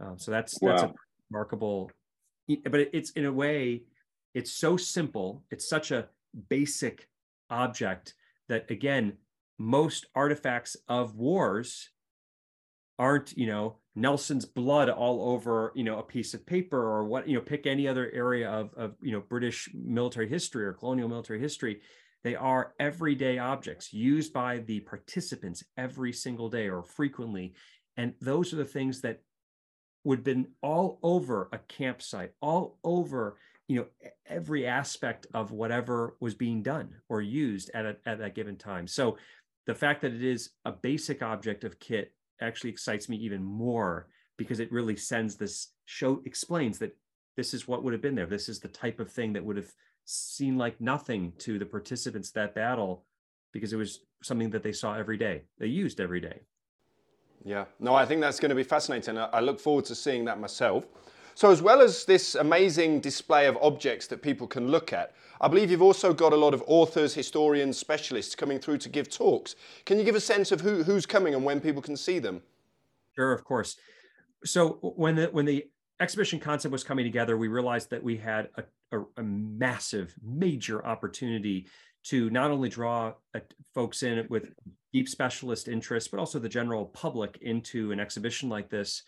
um, 0.00 0.18
so 0.18 0.30
that's 0.30 0.60
wow. 0.60 0.70
that's 0.70 0.82
a 0.82 0.92
remarkable 1.30 1.90
but 2.64 2.80
it's 2.92 3.10
in 3.12 3.24
a 3.24 3.32
way 3.32 3.82
it's 4.34 4.52
so 4.52 4.76
simple 4.76 5.42
it's 5.50 5.68
such 5.68 5.90
a 5.92 6.08
basic 6.50 7.08
object 7.48 8.14
that 8.48 8.70
again 8.70 9.14
most 9.58 10.06
artifacts 10.14 10.76
of 10.88 11.14
wars 11.14 11.90
aren't 12.98 13.36
you 13.38 13.46
know 13.46 13.76
Nelson's 13.96 14.44
blood 14.44 14.90
all 14.90 15.32
over, 15.32 15.72
you 15.74 15.82
know, 15.82 15.98
a 15.98 16.02
piece 16.02 16.34
of 16.34 16.44
paper 16.44 16.78
or 16.78 17.04
what, 17.04 17.26
you 17.26 17.34
know, 17.34 17.40
pick 17.40 17.66
any 17.66 17.88
other 17.88 18.10
area 18.12 18.48
of, 18.48 18.74
of, 18.74 18.94
you 19.00 19.10
know, 19.10 19.20
British 19.20 19.70
military 19.74 20.28
history 20.28 20.66
or 20.66 20.74
colonial 20.74 21.08
military 21.08 21.40
history. 21.40 21.80
They 22.22 22.34
are 22.34 22.74
everyday 22.78 23.38
objects 23.38 23.94
used 23.94 24.34
by 24.34 24.58
the 24.58 24.80
participants 24.80 25.64
every 25.78 26.12
single 26.12 26.50
day 26.50 26.68
or 26.68 26.82
frequently. 26.82 27.54
And 27.96 28.12
those 28.20 28.52
are 28.52 28.56
the 28.56 28.66
things 28.66 29.00
that 29.00 29.22
would 30.04 30.18
have 30.18 30.24
been 30.24 30.48
all 30.62 30.98
over 31.02 31.48
a 31.52 31.58
campsite, 31.58 32.32
all 32.42 32.78
over, 32.84 33.38
you 33.66 33.76
know, 33.76 33.86
every 34.26 34.66
aspect 34.66 35.26
of 35.32 35.52
whatever 35.52 36.16
was 36.20 36.34
being 36.34 36.62
done 36.62 36.96
or 37.08 37.22
used 37.22 37.70
at, 37.72 37.86
a, 37.86 37.96
at 38.04 38.18
that 38.18 38.34
given 38.34 38.56
time. 38.56 38.86
So 38.86 39.16
the 39.66 39.74
fact 39.74 40.02
that 40.02 40.12
it 40.12 40.22
is 40.22 40.50
a 40.66 40.72
basic 40.72 41.22
object 41.22 41.64
of 41.64 41.80
kit 41.80 42.12
actually 42.40 42.70
excites 42.70 43.08
me 43.08 43.16
even 43.16 43.42
more 43.42 44.08
because 44.36 44.60
it 44.60 44.72
really 44.72 44.96
sends 44.96 45.36
this 45.36 45.72
show 45.84 46.20
explains 46.24 46.78
that 46.78 46.96
this 47.36 47.54
is 47.54 47.68
what 47.68 47.82
would 47.82 47.92
have 47.92 48.02
been 48.02 48.14
there. 48.14 48.26
This 48.26 48.48
is 48.48 48.60
the 48.60 48.68
type 48.68 49.00
of 49.00 49.10
thing 49.10 49.32
that 49.34 49.44
would 49.44 49.56
have 49.56 49.72
seemed 50.04 50.58
like 50.58 50.80
nothing 50.80 51.32
to 51.38 51.58
the 51.58 51.66
participants 51.66 52.30
that 52.32 52.54
battle 52.54 53.04
because 53.52 53.72
it 53.72 53.76
was 53.76 54.00
something 54.22 54.50
that 54.50 54.62
they 54.62 54.72
saw 54.72 54.94
every 54.94 55.16
day. 55.16 55.42
They 55.58 55.66
used 55.66 56.00
every 56.00 56.20
day. 56.20 56.40
Yeah. 57.44 57.66
No 57.78 57.94
i 57.94 58.04
think 58.04 58.20
that's 58.20 58.40
going 58.40 58.48
to 58.48 58.56
be 58.56 58.64
fascinating. 58.64 59.18
I 59.18 59.40
look 59.40 59.60
forward 59.60 59.84
to 59.86 59.94
seeing 59.94 60.24
that 60.24 60.40
myself 60.40 60.86
so 61.36 61.50
as 61.50 61.60
well 61.60 61.82
as 61.82 62.06
this 62.06 62.34
amazing 62.34 63.00
display 63.00 63.46
of 63.46 63.58
objects 63.60 64.06
that 64.06 64.22
people 64.22 64.46
can 64.46 64.68
look 64.68 64.94
at, 64.94 65.14
I 65.38 65.48
believe 65.48 65.70
you've 65.70 65.82
also 65.82 66.14
got 66.14 66.32
a 66.32 66.36
lot 66.36 66.54
of 66.54 66.64
authors, 66.66 67.12
historians, 67.12 67.76
specialists 67.76 68.34
coming 68.34 68.58
through 68.58 68.78
to 68.78 68.88
give 68.88 69.10
talks. 69.10 69.54
Can 69.84 69.98
you 69.98 70.04
give 70.04 70.14
a 70.14 70.20
sense 70.20 70.50
of 70.50 70.62
who, 70.62 70.82
who's 70.82 71.04
coming 71.04 71.34
and 71.34 71.44
when 71.44 71.60
people 71.60 71.82
can 71.82 71.94
see 71.94 72.18
them? 72.18 72.40
Sure, 73.14 73.34
of 73.34 73.44
course. 73.44 73.76
So 74.46 74.78
when 74.96 75.16
the 75.16 75.26
when 75.26 75.44
the 75.44 75.66
exhibition 76.00 76.40
concept 76.40 76.72
was 76.72 76.82
coming 76.82 77.04
together, 77.04 77.36
we 77.36 77.48
realized 77.48 77.90
that 77.90 78.02
we 78.02 78.16
had 78.16 78.48
a, 78.56 78.64
a, 78.96 79.04
a 79.18 79.22
massive, 79.22 80.14
major 80.22 80.86
opportunity 80.86 81.66
to 82.04 82.30
not 82.30 82.50
only 82.50 82.70
draw 82.70 83.12
uh, 83.34 83.40
folks 83.74 84.02
in 84.02 84.26
with 84.30 84.54
deep 84.94 85.06
specialist 85.06 85.68
interests, 85.68 86.08
but 86.08 86.18
also 86.18 86.38
the 86.38 86.48
general 86.48 86.86
public 86.86 87.36
into 87.42 87.92
an 87.92 88.00
exhibition 88.00 88.48
like 88.48 88.70
this. 88.70 89.02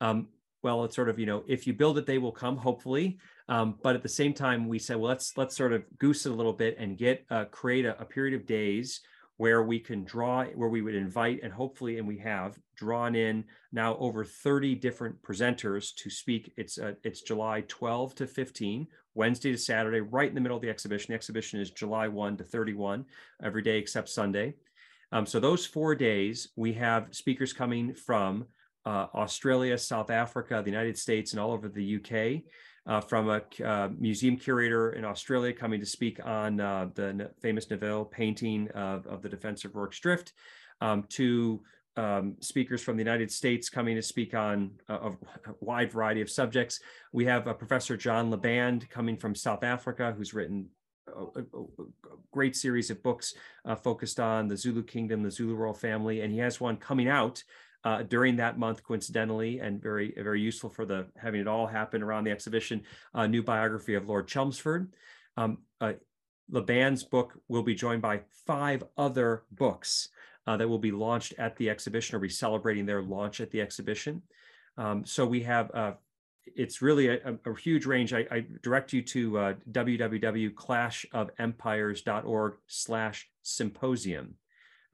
Um, 0.00 0.28
well 0.62 0.84
it's 0.84 0.96
sort 0.96 1.08
of 1.08 1.18
you 1.18 1.26
know 1.26 1.44
if 1.46 1.66
you 1.66 1.72
build 1.72 1.98
it 1.98 2.06
they 2.06 2.18
will 2.18 2.32
come 2.32 2.56
hopefully. 2.56 3.18
Um, 3.48 3.78
but 3.82 3.94
at 3.96 4.02
the 4.02 4.08
same 4.08 4.32
time 4.32 4.68
we 4.68 4.78
said 4.78 4.96
well 4.96 5.08
let's 5.08 5.36
let's 5.36 5.56
sort 5.56 5.72
of 5.72 5.84
goose 5.98 6.26
it 6.26 6.32
a 6.32 6.34
little 6.34 6.52
bit 6.52 6.76
and 6.78 6.96
get 6.96 7.24
uh, 7.30 7.44
create 7.46 7.84
a, 7.84 8.00
a, 8.00 8.04
period 8.04 8.34
of 8.34 8.46
days 8.46 9.00
where 9.36 9.62
we 9.62 9.78
can 9.78 10.04
draw 10.04 10.44
where 10.44 10.68
we 10.68 10.82
would 10.82 10.94
invite 10.94 11.40
and 11.42 11.52
hopefully 11.52 11.98
and 11.98 12.06
we 12.06 12.18
have 12.18 12.58
drawn 12.76 13.14
in 13.14 13.44
now 13.72 13.96
over 13.98 14.24
30 14.24 14.76
different 14.76 15.20
presenters 15.22 15.94
to 15.96 16.10
speak. 16.10 16.52
It's 16.56 16.78
uh, 16.78 16.94
it's 17.02 17.22
july 17.22 17.64
12 17.68 18.14
to 18.16 18.26
15 18.26 18.86
wednesday 19.14 19.52
to 19.52 19.58
saturday 19.58 20.00
right 20.00 20.28
in 20.28 20.34
the 20.34 20.40
middle 20.40 20.56
of 20.56 20.62
the 20.62 20.70
exhibition. 20.70 21.12
The 21.12 21.16
exhibition 21.16 21.60
is 21.60 21.70
july 21.70 22.08
1 22.08 22.36
to 22.38 22.44
31 22.44 23.04
every 23.42 23.62
day 23.62 23.78
except 23.78 24.08
sunday. 24.08 24.54
Um, 25.10 25.26
so 25.26 25.38
those 25.38 25.66
four 25.66 25.94
days 25.94 26.48
we 26.56 26.72
have 26.74 27.14
speakers 27.14 27.52
coming 27.52 27.94
from 27.94 28.46
uh, 28.84 29.06
Australia, 29.14 29.78
South 29.78 30.10
Africa, 30.10 30.60
the 30.64 30.70
United 30.70 30.98
States, 30.98 31.32
and 31.32 31.40
all 31.40 31.52
over 31.52 31.68
the 31.68 31.96
UK. 31.96 32.42
Uh, 32.84 33.00
from 33.00 33.30
a 33.30 33.40
uh, 33.64 33.88
museum 33.96 34.36
curator 34.36 34.94
in 34.94 35.04
Australia 35.04 35.52
coming 35.52 35.78
to 35.78 35.86
speak 35.86 36.18
on 36.26 36.58
uh, 36.58 36.88
the 36.96 37.30
famous 37.40 37.70
Neuville 37.70 38.04
painting 38.04 38.68
of, 38.74 39.06
of 39.06 39.22
the 39.22 39.28
Defence 39.28 39.64
of 39.64 39.76
Rorke's 39.76 40.00
Drift, 40.00 40.32
um, 40.80 41.04
to 41.10 41.62
um, 41.96 42.36
speakers 42.40 42.82
from 42.82 42.96
the 42.96 43.02
United 43.02 43.30
States 43.30 43.68
coming 43.68 43.96
to 43.96 44.02
speak 44.02 44.34
on 44.34 44.72
a, 44.88 44.94
a 44.94 45.12
wide 45.60 45.92
variety 45.92 46.22
of 46.22 46.30
subjects. 46.30 46.80
We 47.12 47.24
have 47.26 47.46
a 47.46 47.54
Professor 47.54 47.96
John 47.96 48.32
Laband 48.32 48.88
coming 48.90 49.16
from 49.16 49.34
South 49.34 49.62
Africa, 49.62 50.14
who's 50.16 50.34
written 50.34 50.68
a, 51.06 51.40
a, 51.40 51.64
great 52.30 52.56
series 52.56 52.90
of 52.90 53.02
books 53.02 53.34
uh, 53.64 53.74
focused 53.74 54.18
on 54.18 54.48
the 54.48 54.56
Zulu 54.56 54.82
kingdom, 54.82 55.22
the 55.22 55.30
Zulu 55.30 55.54
royal 55.54 55.74
family, 55.74 56.22
and 56.22 56.32
he 56.32 56.38
has 56.38 56.60
one 56.60 56.76
coming 56.76 57.08
out 57.08 57.42
uh, 57.84 58.02
during 58.02 58.36
that 58.36 58.58
month, 58.58 58.82
coincidentally, 58.82 59.60
and 59.60 59.82
very 59.82 60.12
very 60.16 60.40
useful 60.40 60.70
for 60.70 60.84
the 60.84 61.06
having 61.16 61.40
it 61.40 61.48
all 61.48 61.66
happen 61.66 62.02
around 62.02 62.24
the 62.24 62.30
exhibition. 62.30 62.82
A 63.14 63.26
new 63.26 63.42
biography 63.42 63.94
of 63.94 64.08
Lord 64.08 64.28
Chelmsford. 64.28 64.92
Um, 65.36 65.58
uh, 65.80 65.94
book 66.48 67.32
will 67.48 67.62
be 67.62 67.74
joined 67.74 68.02
by 68.02 68.20
five 68.46 68.84
other 68.96 69.44
books 69.52 70.08
uh, 70.46 70.56
that 70.56 70.68
will 70.68 70.78
be 70.78 70.92
launched 70.92 71.34
at 71.38 71.56
the 71.56 71.70
exhibition 71.70 72.16
or 72.16 72.18
be 72.18 72.28
celebrating 72.28 72.84
their 72.86 73.02
launch 73.02 73.40
at 73.40 73.50
the 73.50 73.60
exhibition. 73.60 74.22
Um, 74.76 75.04
so 75.04 75.26
we 75.26 75.42
have 75.42 75.70
uh, 75.74 75.92
it's 76.56 76.82
really 76.82 77.06
a, 77.08 77.38
a, 77.46 77.56
huge 77.56 77.86
range. 77.86 78.12
I, 78.12 78.26
I, 78.30 78.44
direct 78.62 78.92
you 78.92 79.00
to 79.02 79.38
uh, 79.38 79.54
www.clashofempires.org 79.70 82.54
slash 82.66 83.30
symposium 83.42 84.34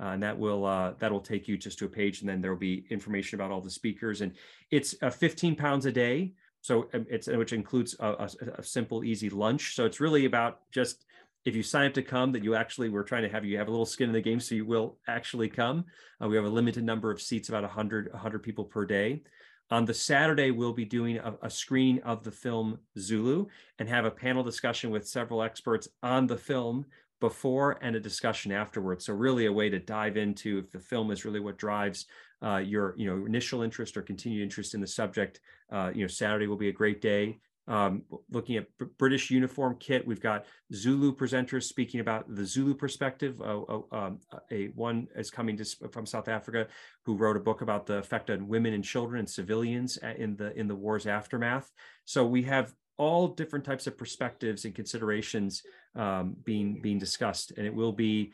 Uh, 0.00 0.08
and 0.08 0.22
that 0.22 0.38
will 0.38 0.64
uh, 0.64 0.92
that 1.00 1.10
will 1.10 1.20
take 1.20 1.48
you 1.48 1.56
just 1.56 1.78
to 1.78 1.86
a 1.86 1.88
page, 1.88 2.20
and 2.20 2.28
then 2.28 2.40
there 2.40 2.52
will 2.52 2.58
be 2.58 2.84
information 2.90 3.38
about 3.38 3.50
all 3.50 3.60
the 3.60 3.70
speakers. 3.70 4.20
And 4.20 4.32
it's 4.70 4.94
uh, 5.02 5.10
15 5.10 5.56
pounds 5.56 5.86
a 5.86 5.92
day, 5.92 6.34
so 6.60 6.88
um, 6.94 7.04
it's 7.10 7.26
which 7.26 7.52
includes 7.52 7.96
a, 7.98 8.06
a, 8.06 8.30
a, 8.58 8.62
simple, 8.62 9.02
easy 9.02 9.28
lunch. 9.28 9.74
So 9.74 9.86
it's 9.86 10.00
really 10.00 10.24
about 10.24 10.60
just 10.70 11.04
if 11.44 11.56
you 11.56 11.62
sign 11.62 11.86
up 11.86 11.94
to 11.94 12.02
come, 12.02 12.30
that 12.32 12.44
you 12.44 12.54
actually 12.54 12.90
we're 12.90 13.02
trying 13.02 13.22
to 13.22 13.28
have 13.28 13.44
you 13.44 13.58
have 13.58 13.68
a 13.68 13.70
little 13.70 13.86
skin 13.86 14.08
in 14.08 14.12
the 14.12 14.20
game, 14.20 14.38
so 14.38 14.54
you 14.54 14.64
will 14.64 14.98
actually 15.08 15.48
come. 15.48 15.84
Uh, 16.22 16.28
we 16.28 16.36
have 16.36 16.44
a 16.44 16.48
limited 16.48 16.84
number 16.84 17.10
of 17.10 17.20
seats, 17.20 17.48
about 17.48 17.62
100 17.64 18.12
100 18.12 18.38
people 18.42 18.64
per 18.64 18.84
day. 18.84 19.22
On 19.70 19.84
the 19.84 19.94
Saturday, 19.94 20.50
we'll 20.50 20.72
be 20.72 20.86
doing 20.86 21.18
a, 21.18 21.34
a 21.42 22.00
of 22.02 22.24
the 22.24 22.30
film 22.30 22.78
Zulu 22.98 23.46
and 23.78 23.88
have 23.88 24.06
a 24.06 24.10
panel 24.10 24.42
discussion 24.42 24.90
with 24.90 25.06
several 25.06 25.42
experts 25.42 25.88
on 26.02 26.26
the 26.26 26.38
film 26.38 26.86
before 27.20 27.78
and 27.82 27.96
a 27.96 28.00
discussion 28.00 28.52
afterwards. 28.52 29.06
So 29.06 29.14
really 29.14 29.46
a 29.46 29.52
way 29.52 29.68
to 29.68 29.78
dive 29.78 30.16
into 30.16 30.58
if 30.58 30.70
the 30.70 30.78
film 30.78 31.10
is 31.10 31.25
really 31.25 31.40
what 31.40 31.58
drives 31.58 32.06
uh, 32.42 32.58
your 32.58 32.94
you 32.96 33.06
know 33.06 33.26
initial 33.26 33.62
interest 33.62 33.96
or 33.96 34.02
continued 34.02 34.42
interest 34.42 34.75
in 34.75 34.80
the 34.80 34.87
subject. 34.87 35.40
Uh, 35.72 35.90
you 35.94 36.02
know 36.02 36.08
Saturday 36.08 36.46
will 36.46 36.56
be 36.56 36.68
a 36.68 36.72
great 36.72 37.00
day. 37.00 37.38
Um, 37.66 38.04
looking 38.30 38.56
at 38.56 38.66
B- 38.78 38.87
British 38.96 39.30
uniform 39.30 39.76
kit, 39.78 40.06
we've 40.06 40.22
got 40.22 40.46
Zulu 40.72 41.14
presenters 41.14 41.64
speaking 41.64 42.00
about 42.00 42.34
the 42.34 42.46
Zulu 42.46 42.75
perspective. 42.75 43.42
Uh, 43.42 43.80
um, 43.92 44.20
a 44.50 44.68
one 44.68 45.06
is 45.14 45.30
coming 45.30 45.56
to, 45.58 45.64
from 45.92 46.06
South 46.06 46.28
Africa 46.28 46.66
who 47.04 47.14
wrote 47.16 47.37
a 47.37 47.40
book 47.40 47.60
about 47.60 47.84
the 47.84 47.98
effect 47.98 48.30
on 48.30 48.48
women 48.48 48.72
and 48.72 48.82
children 48.82 49.18
and 49.18 49.28
civilians 49.28 49.98
uh, 50.02 50.14
in 50.16 50.37
the 50.37 50.58
in 50.58 50.66
the 50.66 50.75
war's 50.75 51.06
aftermath. 51.06 51.70
So 52.06 52.25
we 52.25 52.42
have 52.44 52.72
all 52.98 53.28
different 53.28 53.64
types 53.64 53.86
of 53.86 53.96
perspectives 53.96 54.64
and 54.64 54.74
considerations 54.74 55.62
um, 55.94 56.36
being 56.44 56.80
being 56.82 56.98
discussed, 56.98 57.52
and 57.56 57.66
it 57.66 57.74
will 57.74 57.92
be. 57.92 58.32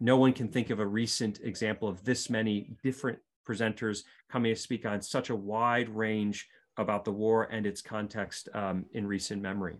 No 0.00 0.16
one 0.16 0.32
can 0.32 0.48
think 0.48 0.70
of 0.70 0.80
a 0.80 0.86
recent 0.86 1.40
example 1.44 1.86
of 1.86 2.02
this 2.02 2.28
many 2.28 2.70
different 2.82 3.18
presenters 3.46 4.02
coming 4.28 4.52
to 4.52 4.60
speak 4.60 4.84
on 4.84 5.00
such 5.00 5.30
a 5.30 5.36
wide 5.36 5.88
range 5.88 6.48
about 6.76 7.04
the 7.04 7.12
war 7.12 7.44
and 7.44 7.66
its 7.66 7.80
context 7.80 8.48
um, 8.54 8.84
in 8.92 9.06
recent 9.06 9.40
memory. 9.40 9.76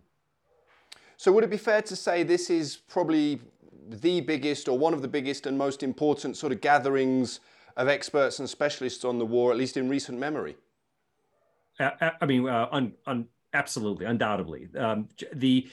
So, 1.17 1.31
would 1.31 1.43
it 1.43 1.49
be 1.49 1.57
fair 1.57 1.81
to 1.81 1.95
say 1.95 2.23
this 2.23 2.49
is 2.49 2.77
probably 2.77 3.41
the 3.89 4.21
biggest 4.21 4.67
or 4.67 4.77
one 4.77 4.93
of 4.93 5.01
the 5.01 5.07
biggest 5.07 5.45
and 5.45 5.57
most 5.57 5.83
important 5.83 6.37
sort 6.37 6.51
of 6.51 6.61
gatherings 6.61 7.39
of 7.75 7.87
experts 7.87 8.39
and 8.39 8.49
specialists 8.49 9.03
on 9.05 9.19
the 9.19 9.25
war, 9.25 9.51
at 9.51 9.57
least 9.57 9.77
in 9.77 9.89
recent 9.89 10.19
memory? 10.19 10.55
I 11.79 12.25
mean, 12.25 12.47
uh, 12.47 12.67
un, 12.71 12.93
un, 13.05 13.27
absolutely, 13.53 14.05
undoubtedly. 14.05 14.69
Um, 14.77 15.09
the 15.33 15.67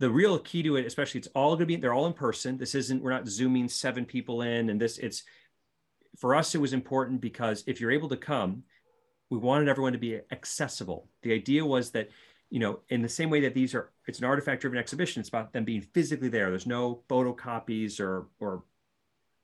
the 0.00 0.10
real 0.10 0.38
key 0.38 0.62
to 0.62 0.76
it, 0.76 0.86
especially, 0.86 1.18
it's 1.18 1.28
all 1.34 1.50
going 1.50 1.60
to 1.60 1.66
be 1.66 1.76
they're 1.76 1.94
all 1.94 2.06
in 2.06 2.12
person. 2.12 2.58
This 2.58 2.74
isn't 2.74 3.02
we're 3.02 3.10
not 3.10 3.28
zooming 3.28 3.68
seven 3.68 4.04
people 4.04 4.42
in, 4.42 4.70
and 4.70 4.80
this 4.80 4.98
it's 4.98 5.24
for 6.16 6.34
us. 6.34 6.54
It 6.54 6.60
was 6.60 6.72
important 6.72 7.20
because 7.20 7.64
if 7.66 7.80
you're 7.80 7.90
able 7.90 8.08
to 8.08 8.16
come, 8.16 8.62
we 9.30 9.38
wanted 9.38 9.68
everyone 9.68 9.92
to 9.92 9.98
be 9.98 10.20
accessible. 10.30 11.08
The 11.22 11.32
idea 11.32 11.64
was 11.64 11.90
that, 11.92 12.08
you 12.50 12.58
know, 12.58 12.80
in 12.88 13.02
the 13.02 13.08
same 13.08 13.30
way 13.30 13.40
that 13.40 13.54
these 13.54 13.74
are, 13.74 13.90
it's 14.06 14.18
an 14.18 14.24
artifact 14.24 14.62
driven 14.62 14.78
exhibition, 14.78 15.20
it's 15.20 15.28
about 15.28 15.52
them 15.52 15.64
being 15.64 15.82
physically 15.82 16.28
there. 16.28 16.50
There's 16.50 16.66
no 16.66 17.02
photocopies 17.08 18.00
or, 18.00 18.28
or 18.40 18.64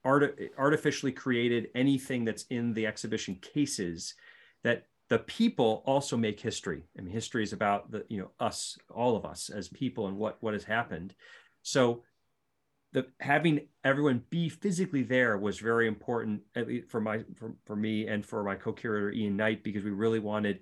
art, 0.03 0.39
artificially 0.57 1.11
created 1.11 1.69
anything 1.75 2.25
that's 2.25 2.45
in 2.49 2.73
the 2.73 2.87
exhibition 2.87 3.35
cases 3.35 4.15
that 4.63 4.87
the 5.09 5.19
people 5.19 5.83
also 5.85 6.17
make 6.17 6.39
history. 6.39 6.83
I 6.97 7.01
mean, 7.01 7.13
history 7.13 7.43
is 7.43 7.53
about 7.53 7.91
the, 7.91 8.05
you 8.09 8.19
know, 8.19 8.31
us, 8.39 8.77
all 8.93 9.15
of 9.15 9.25
us 9.25 9.49
as 9.49 9.67
people 9.69 10.07
and 10.07 10.17
what, 10.17 10.37
what 10.41 10.53
has 10.53 10.63
happened. 10.63 11.13
So 11.61 12.03
the 12.95 13.05
having 13.19 13.67
everyone 13.83 14.23
be 14.29 14.47
physically 14.47 15.03
there 15.03 15.37
was 15.37 15.59
very 15.59 15.85
important 15.85 16.41
at 16.55 16.67
least 16.67 16.89
for 16.89 17.01
my 17.01 17.23
for, 17.35 17.53
for 17.65 17.75
me 17.75 18.07
and 18.07 18.25
for 18.25 18.41
my 18.41 18.55
co-curator 18.55 19.11
Ian 19.11 19.35
Knight 19.35 19.63
because 19.63 19.83
we 19.83 19.91
really 19.91 20.19
wanted 20.19 20.61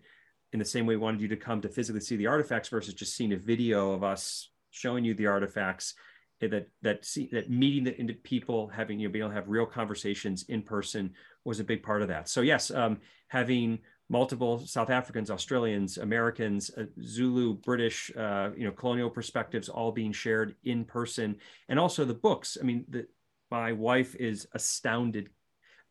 in 0.52 0.58
the 0.58 0.66
same 0.66 0.88
way 0.88 0.96
we 0.96 1.02
wanted 1.02 1.22
you 1.22 1.28
to 1.28 1.36
come 1.38 1.62
to 1.62 1.70
physically 1.70 2.02
see 2.02 2.16
the 2.16 2.26
artifacts 2.26 2.70
versus 2.70 2.96
just 2.96 3.16
seeing 3.16 3.34
a 3.34 3.38
video 3.38 3.92
of 3.92 4.04
us 4.04 4.50
showing 4.72 5.06
you 5.06 5.14
the 5.14 5.28
artifacts 5.28 5.94
eh, 6.42 6.48
that 6.48 6.70
that 6.82 7.06
see 7.06 7.30
that 7.32 7.52
meeting 7.52 7.84
the 7.84 8.14
people 8.14 8.68
having 8.68 9.00
you 9.00 9.08
know 9.08 9.12
being 9.12 9.24
able 9.24 9.30
to 9.30 9.36
have 9.36 9.48
real 9.48 9.68
conversations 9.68 10.44
in 10.50 10.64
person 10.64 11.14
was 11.46 11.60
a 11.60 11.64
big 11.64 11.84
part 11.84 12.02
of 12.02 12.08
that 12.08 12.28
so 12.28 12.42
yes 12.42 12.72
um, 12.72 12.98
having 13.28 13.78
multiple 14.10 14.60
South 14.60 14.90
Africans, 14.90 15.32
Australians, 15.32 15.98
Americans, 15.98 16.70
uh, 16.78 16.86
Zulu, 17.02 17.56
British, 17.56 18.12
uh, 18.18 18.50
you 18.56 18.66
know, 18.66 18.72
colonial 18.72 19.10
perspectives 19.10 19.70
all 19.70 19.92
being 19.92 20.12
shared 20.12 20.56
in 20.64 20.86
person, 20.86 21.38
and 21.70 21.80
also 21.80 22.06
the 22.06 22.14
books. 22.14 22.58
I 22.60 22.64
mean, 22.66 22.86
the, 22.90 23.08
my 23.50 23.72
wife 23.72 24.16
is 24.16 24.48
astounded 24.54 25.30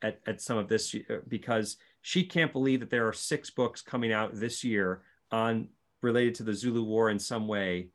at, 0.03 0.21
at 0.27 0.41
some 0.41 0.59
of 0.59 0.69
this 0.69 0.95
uh, 0.95 1.17
because 1.29 1.77
she 2.03 2.25
can't 2.25 2.53
believe 2.53 2.81
that 2.81 2.91
there 2.91 3.07
are 3.07 3.13
six 3.13 3.51
books 3.51 3.81
coming 3.81 4.13
out 4.13 4.35
this 4.35 4.65
year 4.65 5.03
on 5.31 5.69
related 6.03 6.35
to 6.37 6.43
the 6.43 6.55
Zulu 6.55 6.83
War 6.83 7.11
in 7.11 7.19
some 7.19 7.47
way, 7.49 7.89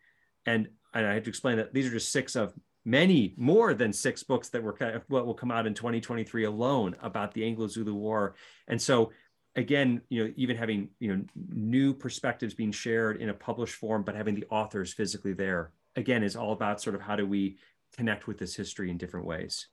and 0.46 0.68
and 0.94 1.06
I 1.06 1.14
had 1.14 1.26
to 1.26 1.30
explain 1.30 1.58
that 1.58 1.74
these 1.74 1.86
are 1.86 1.92
just 1.92 2.12
six 2.12 2.36
of 2.36 2.54
many 2.86 3.34
more 3.38 3.74
than 3.74 3.92
six 3.92 4.24
books 4.24 4.48
that 4.50 4.64
were 4.64 4.74
kind 4.74 4.96
of 4.96 5.04
what 5.10 5.26
will 5.26 5.34
come 5.34 5.52
out 5.52 5.68
in 5.68 5.74
2023 5.74 6.46
alone 6.46 6.96
about 7.02 7.34
the 7.34 7.44
Anglo-Zulu 7.46 7.94
War, 7.94 8.36
and 8.68 8.82
so 8.82 9.12
again, 9.58 10.02
you 10.10 10.24
know, 10.24 10.34
even 10.38 10.56
having 10.56 10.90
you 11.00 11.14
know 11.14 11.24
new 11.52 11.94
perspectives 11.94 12.54
being 12.54 12.72
shared 12.72 13.18
in 13.18 13.30
a 13.30 13.34
published 13.34 13.76
form, 13.76 14.04
but 14.04 14.16
having 14.16 14.36
the 14.36 14.46
authors 14.50 14.94
physically 14.94 15.34
there, 15.34 15.72
again, 15.96 16.24
is 16.24 16.36
all 16.36 16.54
about 16.54 16.80
sort 16.80 16.96
of 16.96 17.02
how 17.02 17.16
do 17.16 17.26
we 17.26 17.58
connect 17.96 18.28
with 18.28 18.38
this 18.38 18.56
history 18.56 18.90
in 18.90 18.98
different 18.98 19.26
ways. 19.26 19.68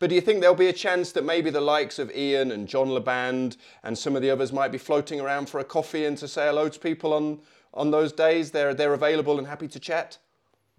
But 0.00 0.08
do 0.08 0.14
you 0.14 0.20
think 0.20 0.40
there'll 0.40 0.56
be 0.56 0.68
a 0.68 0.72
chance 0.72 1.12
that 1.12 1.24
maybe 1.24 1.50
the 1.50 1.60
likes 1.60 1.98
of 1.98 2.10
Ian 2.14 2.52
and 2.52 2.66
John 2.66 2.88
Laband 2.88 3.56
and 3.82 3.96
some 3.96 4.16
of 4.16 4.22
the 4.22 4.30
others 4.30 4.52
might 4.52 4.72
be 4.72 4.78
floating 4.78 5.20
around 5.20 5.48
for 5.48 5.60
a 5.60 5.64
coffee 5.64 6.04
and 6.04 6.16
to 6.18 6.28
say 6.28 6.46
hello 6.46 6.68
to 6.68 6.78
people 6.78 7.12
on 7.12 7.40
on 7.72 7.90
those 7.90 8.12
days? 8.12 8.50
They're 8.50 8.74
they're 8.74 8.94
available 8.94 9.38
and 9.38 9.46
happy 9.46 9.68
to 9.68 9.80
chat. 9.80 10.18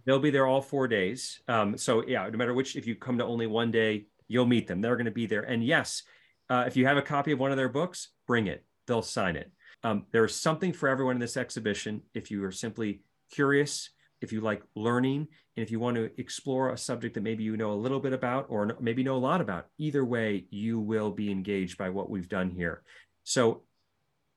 They'll 0.05 0.19
be 0.19 0.29
there 0.29 0.45
all 0.45 0.61
four 0.61 0.87
days. 0.87 1.39
Um, 1.47 1.77
so 1.77 2.05
yeah, 2.07 2.29
no 2.29 2.37
matter 2.37 2.53
which, 2.53 2.75
if 2.75 2.85
you 2.85 2.95
come 2.95 3.17
to 3.17 3.25
only 3.25 3.47
one 3.47 3.71
day, 3.71 4.05
you'll 4.27 4.45
meet 4.45 4.67
them. 4.67 4.81
They're 4.81 4.95
going 4.95 5.05
to 5.05 5.11
be 5.11 5.25
there. 5.25 5.41
And 5.41 5.63
yes, 5.63 6.03
uh, 6.49 6.63
if 6.67 6.77
you 6.77 6.85
have 6.85 6.97
a 6.97 7.01
copy 7.01 7.31
of 7.31 7.39
one 7.39 7.51
of 7.51 7.57
their 7.57 7.69
books, 7.69 8.09
bring 8.27 8.47
it. 8.47 8.63
They'll 8.87 9.01
sign 9.01 9.35
it. 9.35 9.51
Um, 9.83 10.05
there 10.11 10.25
is 10.25 10.35
something 10.35 10.73
for 10.73 10.89
everyone 10.89 11.15
in 11.15 11.19
this 11.19 11.37
exhibition. 11.37 12.01
If 12.13 12.31
you 12.31 12.43
are 12.43 12.51
simply 12.51 13.01
curious, 13.31 13.89
if 14.21 14.31
you 14.31 14.41
like 14.41 14.63
learning, 14.75 15.27
and 15.57 15.63
if 15.63 15.71
you 15.71 15.79
want 15.79 15.95
to 15.95 16.09
explore 16.17 16.71
a 16.71 16.77
subject 16.77 17.13
that 17.15 17.23
maybe 17.23 17.43
you 17.43 17.55
know 17.57 17.71
a 17.71 17.73
little 17.73 17.99
bit 17.99 18.13
about 18.13 18.47
or 18.49 18.75
maybe 18.79 19.03
know 19.03 19.15
a 19.15 19.17
lot 19.17 19.41
about, 19.41 19.67
either 19.77 20.03
way, 20.03 20.45
you 20.49 20.79
will 20.79 21.11
be 21.11 21.31
engaged 21.31 21.77
by 21.77 21.89
what 21.89 22.09
we've 22.09 22.29
done 22.29 22.49
here. 22.49 22.83
So 23.23 23.61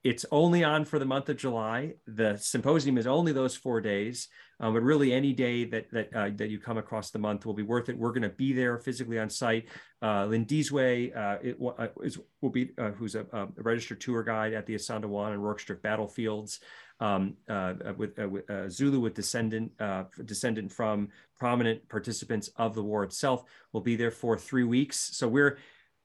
it's 0.04 0.24
only 0.30 0.62
on 0.62 0.84
for 0.84 0.98
the 0.98 1.04
month 1.04 1.28
of 1.28 1.37
July. 1.37 1.94
The 2.06 2.37
symposium 2.37 2.98
is 2.98 3.06
only 3.06 3.32
those 3.32 3.56
four 3.56 3.80
days, 3.80 4.28
um, 4.61 4.74
but 4.74 4.82
really 4.82 5.12
any 5.12 5.32
day 5.32 5.64
that 5.64 5.90
that 5.90 6.14
uh, 6.14 6.30
that 6.37 6.50
you 6.50 6.61
come 6.61 6.78
across 6.78 7.11
the 7.11 7.18
month 7.18 7.44
will 7.44 7.54
be 7.54 7.64
worth 7.64 7.88
it. 7.88 7.98
We're 7.98 8.12
going 8.12 8.22
to 8.22 8.28
be 8.28 8.52
there 8.52 8.78
physically 8.78 9.18
on 9.18 9.28
site. 9.28 9.68
Uh, 10.00 10.26
Lindizwe 10.26 11.16
uh, 11.16 11.38
it, 11.42 11.56
uh, 11.61 11.88
is, 12.04 12.18
will 12.40 12.50
be 12.50 12.70
uh, 12.78 12.90
who's 12.92 13.16
a, 13.16 13.26
a, 13.32 13.48
registered 13.56 14.00
tour 14.00 14.22
guide 14.22 14.52
at 14.52 14.66
the 14.66 14.76
Isandlwana 14.76 15.32
and 15.32 15.42
Rorke's 15.42 15.64
Drift 15.64 15.82
battlefields. 15.82 16.61
Um, 17.00 17.37
uh, 17.48 17.74
with, 17.96 18.18
with 18.18 18.72
Zulu 18.72 18.98
with 18.98 19.14
descendant 19.14 19.70
descendant 20.24 20.72
from 20.72 21.11
prominent 21.38 21.88
participants 21.88 22.50
of 22.56 22.74
the 22.74 22.82
war 22.82 23.04
itself 23.04 23.44
will 23.72 23.80
be 23.80 23.94
there 23.94 24.11
for 24.11 24.37
three 24.37 24.64
weeks. 24.64 25.16
So 25.16 25.28
we're 25.28 25.58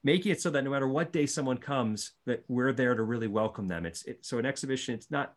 making 0.04 0.32
it 0.32 0.42
so 0.42 0.50
that 0.50 0.64
no 0.64 0.70
matter 0.70 0.88
what 0.88 1.14
day 1.14 1.26
someone 1.26 1.58
comes, 1.58 2.12
that 2.26 2.44
we're 2.48 2.74
there 2.74 2.96
to 2.96 3.04
really 3.04 3.28
welcome 3.28 3.68
them. 3.68 3.86
It's 3.86 4.04
it, 4.04 4.26
so 4.26 4.38
an 4.38 4.46
exhibition. 4.46 4.96
It's 4.96 5.12
not 5.12 5.34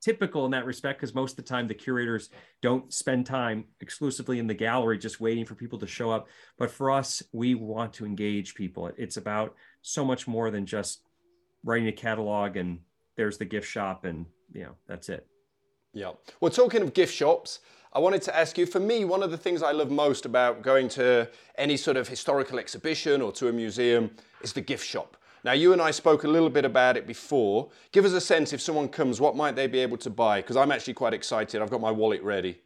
typical 0.00 0.44
in 0.46 0.50
that 0.50 0.64
respect 0.64 0.98
because 0.98 1.14
most 1.14 1.32
of 1.32 1.36
the 1.36 1.42
time 1.42 1.68
the 1.68 1.74
curators 1.74 2.30
don't 2.62 2.92
spend 2.92 3.26
time 3.26 3.64
exclusively 3.80 4.38
in 4.38 4.46
the 4.46 4.54
gallery 4.54 4.98
just 4.98 5.20
waiting 5.20 5.44
for 5.44 5.54
people 5.54 5.78
to 5.78 5.86
show 5.86 6.10
up. 6.10 6.28
But 6.58 6.70
for 6.70 6.90
us, 6.90 7.22
we 7.32 7.54
want 7.54 7.92
to 7.94 8.06
engage 8.06 8.54
people. 8.54 8.90
It's 8.96 9.16
about 9.16 9.54
so 9.82 10.04
much 10.04 10.26
more 10.26 10.50
than 10.50 10.66
just 10.66 11.02
writing 11.64 11.88
a 11.88 11.92
catalog 11.92 12.56
and 12.56 12.80
there's 13.16 13.36
the 13.36 13.44
gift 13.44 13.68
shop 13.68 14.04
and 14.04 14.24
you 14.52 14.62
know 14.62 14.74
that's 14.88 15.08
it. 15.08 15.26
Yeah. 15.92 16.12
Well, 16.40 16.50
talking 16.50 16.82
of 16.82 16.94
gift 16.94 17.14
shops, 17.14 17.60
I 17.92 17.98
wanted 17.98 18.22
to 18.22 18.36
ask 18.36 18.56
you 18.56 18.66
for 18.66 18.78
me, 18.78 19.04
one 19.04 19.22
of 19.22 19.32
the 19.32 19.36
things 19.36 19.62
I 19.62 19.72
love 19.72 19.90
most 19.90 20.24
about 20.24 20.62
going 20.62 20.88
to 20.90 21.28
any 21.56 21.76
sort 21.76 21.96
of 21.96 22.06
historical 22.06 22.58
exhibition 22.58 23.20
or 23.20 23.32
to 23.32 23.48
a 23.48 23.52
museum 23.52 24.10
is 24.42 24.52
the 24.52 24.60
gift 24.60 24.86
shop. 24.86 25.16
Now, 25.42 25.52
you 25.52 25.72
and 25.72 25.82
I 25.82 25.90
spoke 25.90 26.24
a 26.24 26.28
little 26.28 26.50
bit 26.50 26.64
about 26.64 26.96
it 26.96 27.06
before. 27.06 27.70
Give 27.92 28.04
us 28.04 28.12
a 28.12 28.20
sense 28.20 28.52
if 28.52 28.60
someone 28.60 28.88
comes, 28.88 29.20
what 29.20 29.34
might 29.34 29.56
they 29.56 29.66
be 29.66 29.80
able 29.80 29.96
to 29.98 30.10
buy? 30.10 30.40
Because 30.40 30.56
I'm 30.56 30.70
actually 30.70 30.94
quite 30.94 31.14
excited. 31.14 31.62
I've 31.62 31.70
got 31.70 31.80
my 31.80 31.90
wallet 31.90 32.22
ready. 32.22 32.60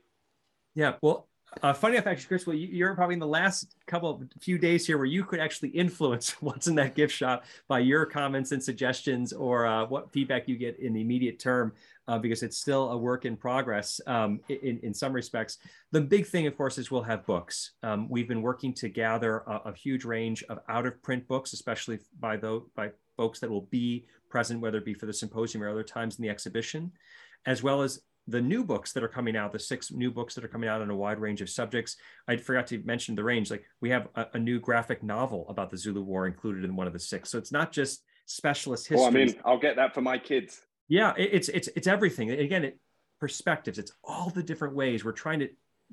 Yeah. 0.75 0.95
Well, 1.01 1.29
uh, 1.62 1.73
funny 1.73 1.97
enough, 1.97 2.07
actually, 2.07 2.27
Chris, 2.27 2.47
well, 2.47 2.57
you, 2.57 2.87
are 2.87 2.95
probably 2.95 3.14
in 3.14 3.19
the 3.19 3.27
last 3.27 3.77
couple 3.87 4.11
of 4.11 4.23
few 4.40 4.59
days 4.59 4.87
here 4.87 4.97
where 4.97 5.07
you 5.07 5.25
could 5.25 5.40
actually 5.40 5.71
influence 5.71 6.31
what's 6.40 6.67
in 6.67 6.75
that 6.75 6.95
gift 6.95 7.14
shop 7.14 7.45
by 7.69 7.79
your 7.79 8.07
comments 8.07 8.53
and 8.53 8.62
suggestions 8.62 9.33
or 9.33 9.67
uh, 9.67 9.87
what 9.87 10.12
feedback 10.12 10.49
you 10.49 10.57
get 10.57 10.79
in 10.79 10.93
the 10.93 11.01
immediate 11.01 11.38
term, 11.38 11.73
uh, 12.09 12.19
because 12.19 12.43
it's 12.43 12.57
still 12.57 12.90
a 12.90 12.97
work 12.97 13.25
in 13.25 13.37
progress 13.37 14.01
um, 14.07 14.40
in, 14.49 14.79
in 14.83 14.95
some 14.95 15.12
respects. 15.12 15.59
The 15.93 16.01
big 16.01 16.27
thing, 16.27 16.47
of 16.47 16.57
course, 16.57 16.79
is 16.79 16.90
we'll 16.90 17.03
have 17.03 17.27
books. 17.27 17.73
Um, 17.83 18.09
we've 18.09 18.29
been 18.29 18.43
working 18.43 18.73
to 18.75 18.88
gather 18.88 19.38
a, 19.47 19.61
a 19.67 19.75
huge 19.75 20.05
range 20.05 20.43
of 20.49 20.59
out 20.69 20.87
of 20.87 21.03
print 21.03 21.27
books, 21.29 21.53
especially 21.53 21.99
by, 22.21 22.37
those, 22.37 22.62
by 22.75 22.90
folks 23.17 23.40
that 23.40 23.51
will 23.51 23.69
be 23.71 24.07
present, 24.29 24.61
whether 24.61 24.79
it 24.79 24.85
be 24.85 24.95
for 24.95 25.07
the 25.07 25.12
symposium 25.12 25.62
or 25.62 25.69
other 25.69 25.85
times 25.85 26.19
in 26.19 26.23
the 26.23 26.29
exhibition, 26.29 26.93
as 27.47 27.62
well 27.62 27.83
as 27.83 28.01
the 28.27 28.41
new 28.41 28.65
books 28.65 28.93
that 28.93 29.03
are 29.03 29.09
coming 29.09 29.37
out, 29.37 29.53
the 29.53 29.59
six 29.59 29.91
new 29.91 30.11
books 30.11 30.35
that 30.35 30.45
are 30.45 30.49
coming 30.49 30.69
out 30.69 30.81
on 30.81 30.91
a 30.91 30.97
wide 30.97 31.19
range 31.19 31.43
of 31.43 31.51
subjects. 31.51 31.97
I 32.27 32.37
forgot 32.37 32.67
to 32.69 32.83
mention 32.85 33.15
the 33.15 33.25
range. 33.25 33.51
Like 33.51 33.65
we 33.81 33.91
have 33.91 34.09
a, 34.15 34.27
a, 34.35 34.39
new 34.39 34.61
graphic 34.61 35.03
novel 35.03 35.47
about 35.49 35.71
the 35.71 35.77
Zulu 35.77 36.03
War 36.03 36.27
included 36.27 36.65
in 36.65 36.75
one 36.75 36.87
of 36.87 36.93
the 36.93 36.99
six. 36.99 37.31
So 37.31 37.39
it's 37.39 37.53
not 37.53 37.71
just 37.71 38.03
specialist 38.27 38.89
history. 38.89 39.05
Oh, 39.05 39.09
I 39.09 39.11
mean, 39.11 39.35
I'll 39.45 39.59
get 39.59 39.77
that 39.77 39.93
for 39.93 40.01
my 40.01 40.17
kids. 40.17 40.63
Yeah, 40.89 41.13
it, 41.17 41.31
it's 41.33 41.49
it's 41.51 41.69
it's 41.77 41.87
everything. 41.87 42.31
Again, 42.31 42.65
it 42.65 42.79
perspectives. 43.21 43.79
It's 43.79 43.93
all 44.03 44.31
the 44.31 44.43
different 44.43 44.75
ways 44.75 45.05
we're 45.05 45.13
trying 45.13 45.41
to 45.41 45.49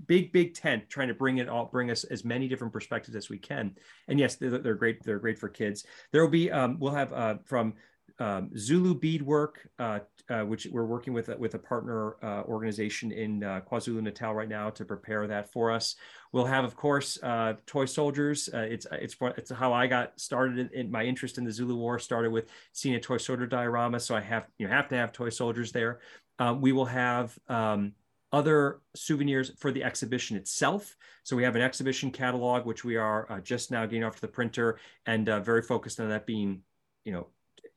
big 0.08 0.32
big 0.32 0.54
tent 0.54 0.90
trying 0.90 1.10
to 1.10 1.14
bring 1.14 1.38
it 1.38 1.50
all 1.50 1.66
bring 1.66 1.92
us 1.92 2.06
as 2.06 2.24
many 2.24 2.48
different 2.48 2.72
perspectives 2.72 3.16
as 3.16 3.30
we 3.30 3.38
can 3.38 3.76
and 4.08 4.20
yes 4.20 4.36
they're, 4.36 4.58
they're 4.58 4.74
great 4.74 5.04
they're 5.04 5.20
great 5.20 5.38
for 5.38 5.50
kids 5.50 5.86
there 6.12 6.24
will 6.24 6.32
be 6.32 6.50
um, 6.50 6.78
we'll 6.80 6.94
have 6.94 7.12
uh, 7.14 7.36
from 7.44 7.74
um, 8.20 8.50
Zulu 8.58 8.94
beadwork, 8.96 9.68
uh, 9.80 10.00
uh, 10.30 10.42
which 10.42 10.68
we're 10.72 10.86
working 10.86 11.14
with 11.14 11.28
with 11.40 11.56
a 11.56 11.60
partner 11.60 12.16
uh, 12.24 12.44
organization 12.44 13.12
in 13.12 13.44
uh, 13.44 13.62
KwaZulu 13.70 14.02
Natal 14.02 14.34
right 14.34 14.48
now 14.48 14.70
to 14.70 14.86
prepare 14.86 15.28
that 15.28 15.52
for 15.52 15.72
us. 15.72 15.96
We'll 16.32 16.46
have, 16.46 16.64
of 16.64 16.76
course, 16.76 17.20
uh, 17.22 17.54
toy 17.66 17.86
soldiers. 17.86 18.50
Uh, 18.54 18.60
it's 18.60 18.88
it's 18.92 19.16
it's 19.38 19.52
how 19.52 19.74
I 19.74 19.88
got 19.88 20.20
started 20.20 20.72
in, 20.72 20.90
my 20.90 21.04
interest 21.04 21.38
in 21.38 21.44
the 21.44 21.52
Zulu 21.52 21.76
War. 21.76 22.00
Started 22.00 22.32
with 22.32 22.50
seeing 22.72 22.96
a 22.96 23.00
toy 23.00 23.18
soldier 23.18 23.48
diorama, 23.48 24.00
so 24.00 24.16
I 24.16 24.22
have 24.22 24.48
you 24.58 24.68
have 24.68 24.88
to 24.90 24.96
have 24.96 25.12
toy 25.12 25.30
soldiers 25.30 25.72
there. 25.72 26.00
Um, 26.40 26.62
we 26.62 26.72
will 26.72 26.86
have. 26.86 27.38
Um, 27.48 27.94
other 28.34 28.80
souvenirs 28.96 29.52
for 29.58 29.74
the 29.74 29.84
exhibition 29.84 30.38
itself. 30.38 30.96
So 31.24 31.36
we 31.36 31.44
have 31.44 31.58
an 31.58 31.62
exhibition 31.62 32.12
catalog, 32.12 32.66
which 32.66 32.86
we 32.86 32.96
are 32.96 33.42
just 33.44 33.72
now 33.72 33.86
getting 33.86 34.06
off 34.06 34.16
to 34.16 34.22
the 34.22 34.30
printer 34.30 34.80
and 35.06 35.26
very 35.26 35.62
focused 35.62 36.00
on 36.00 36.08
that 36.08 36.26
being, 36.26 36.62
you 37.04 37.12
know, 37.12 37.28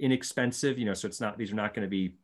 inexpensive, 0.05 0.79
you 0.79 0.85
know, 0.85 0.93
so 0.95 1.09
it's 1.09 1.21
not, 1.21 1.39
these 1.39 1.51
are 1.51 1.57
not 1.57 1.73
going 1.73 1.85
to 1.87 1.91
be 1.91 2.15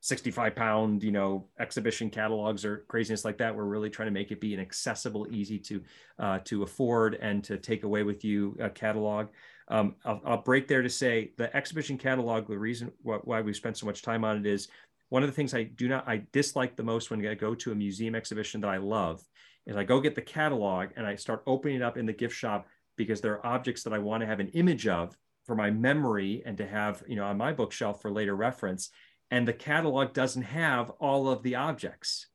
65 0.00 0.54
pound, 0.54 1.02
you 1.02 1.10
know, 1.10 1.48
exhibition 1.58 2.08
catalogs 2.08 2.64
or 2.64 2.84
craziness 2.86 3.24
like 3.24 3.38
that. 3.38 3.54
We're 3.54 3.64
really 3.64 3.90
trying 3.90 4.06
to 4.06 4.12
make 4.12 4.30
it 4.30 4.40
be 4.40 4.54
an 4.54 4.60
accessible, 4.60 5.26
easy 5.30 5.58
to, 5.58 5.82
uh, 6.20 6.38
to 6.44 6.62
afford 6.62 7.16
and 7.16 7.42
to 7.42 7.58
take 7.58 7.82
away 7.82 8.04
with 8.04 8.24
you 8.24 8.56
a 8.60 8.70
catalog. 8.70 9.26
Um, 9.66 9.96
I'll, 10.04 10.20
I'll, 10.24 10.42
break 10.42 10.68
there 10.68 10.82
to 10.82 10.88
say 10.88 11.32
the 11.36 11.54
exhibition 11.56 11.98
catalog, 11.98 12.46
the 12.46 12.56
reason 12.56 12.92
why 13.02 13.40
we 13.40 13.52
spent 13.52 13.76
so 13.76 13.86
much 13.86 14.02
time 14.02 14.24
on 14.24 14.36
it 14.36 14.46
is 14.46 14.68
one 15.08 15.24
of 15.24 15.28
the 15.28 15.34
things 15.34 15.54
I 15.54 15.64
do 15.64 15.88
not, 15.88 16.06
I 16.06 16.22
dislike 16.30 16.76
the 16.76 16.84
most 16.84 17.10
when 17.10 17.26
I 17.26 17.34
go 17.34 17.56
to 17.56 17.72
a 17.72 17.74
museum 17.74 18.14
exhibition 18.14 18.60
that 18.60 18.70
I 18.70 18.76
love 18.76 19.24
is 19.66 19.76
I 19.76 19.82
go 19.82 20.00
get 20.00 20.14
the 20.14 20.22
catalog 20.22 20.90
and 20.96 21.04
I 21.04 21.16
start 21.16 21.42
opening 21.48 21.76
it 21.76 21.82
up 21.82 21.96
in 21.96 22.06
the 22.06 22.12
gift 22.12 22.36
shop 22.36 22.68
because 22.96 23.20
there 23.20 23.32
are 23.32 23.46
objects 23.46 23.82
that 23.82 23.92
I 23.92 23.98
want 23.98 24.20
to 24.20 24.26
have 24.26 24.38
an 24.38 24.48
image 24.50 24.86
of 24.86 25.16
for 25.46 25.54
my 25.54 25.70
memory 25.70 26.42
and 26.44 26.56
to 26.58 26.66
have 26.66 27.02
you 27.06 27.16
know 27.16 27.24
on 27.24 27.38
my 27.38 27.52
bookshelf 27.52 28.02
for 28.02 28.10
later 28.10 28.34
reference 28.34 28.90
and 29.30 29.46
the 29.46 29.52
catalog 29.52 30.12
doesn't 30.12 30.42
have 30.42 30.90
all 31.00 31.28
of 31.28 31.42
the 31.42 31.54
objects. 31.54 32.28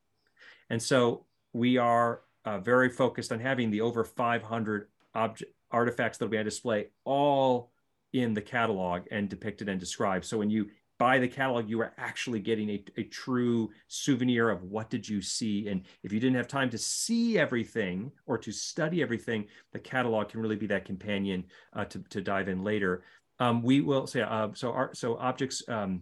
And 0.70 0.82
so 0.82 1.26
we 1.54 1.78
are 1.78 2.22
uh, 2.46 2.60
very 2.60 2.90
focused 2.90 3.32
on 3.32 3.40
having 3.40 3.72
the 3.72 3.82
over 3.82 4.04
500 4.04 4.88
object 5.16 5.52
artifacts 5.72 6.18
that 6.18 6.28
we 6.28 6.38
on 6.38 6.44
display 6.44 6.88
all 7.06 7.72
in 8.14 8.34
the 8.34 8.42
catalog 8.42 9.04
and 9.10 9.30
depicted 9.30 9.70
and 9.70 9.80
described. 9.80 10.26
So 10.26 10.38
when 10.38 10.50
you 10.50 10.70
buy 11.02 11.18
the 11.18 11.28
catalog, 11.28 11.68
you 11.68 11.82
are 11.82 11.94
actually 11.98 12.40
getting 12.40 12.70
a, 12.70 12.86
a 12.96 13.04
true 13.06 13.72
souvenir 13.88 14.52
of 14.52 14.62
what 14.62 14.88
did 14.92 15.10
you 15.10 15.20
see. 15.20 15.68
And 15.68 15.82
if 16.04 16.14
you 16.14 16.20
didn't 16.20 16.36
have 16.36 16.48
time 16.48 16.70
to 16.70 16.78
see 16.78 17.40
everything 17.40 18.12
or 18.28 18.38
to 18.38 18.52
study 18.52 19.02
everything, 19.02 19.48
the 19.74 19.80
catalog 19.80 20.30
can 20.30 20.42
really 20.42 20.58
be 20.58 20.68
that 20.68 20.86
companion 20.86 21.46
uh, 21.76 21.86
to, 21.86 22.04
to 22.12 22.22
dive 22.22 22.50
in 22.50 22.64
later. 22.64 23.04
Um, 23.40 23.64
we 23.64 23.82
will 23.82 24.06
say, 24.06 24.22
uh, 24.22 24.50
so, 24.54 24.72
our, 24.72 24.94
so 24.94 25.18
objects, 25.18 25.64
um, 25.68 26.02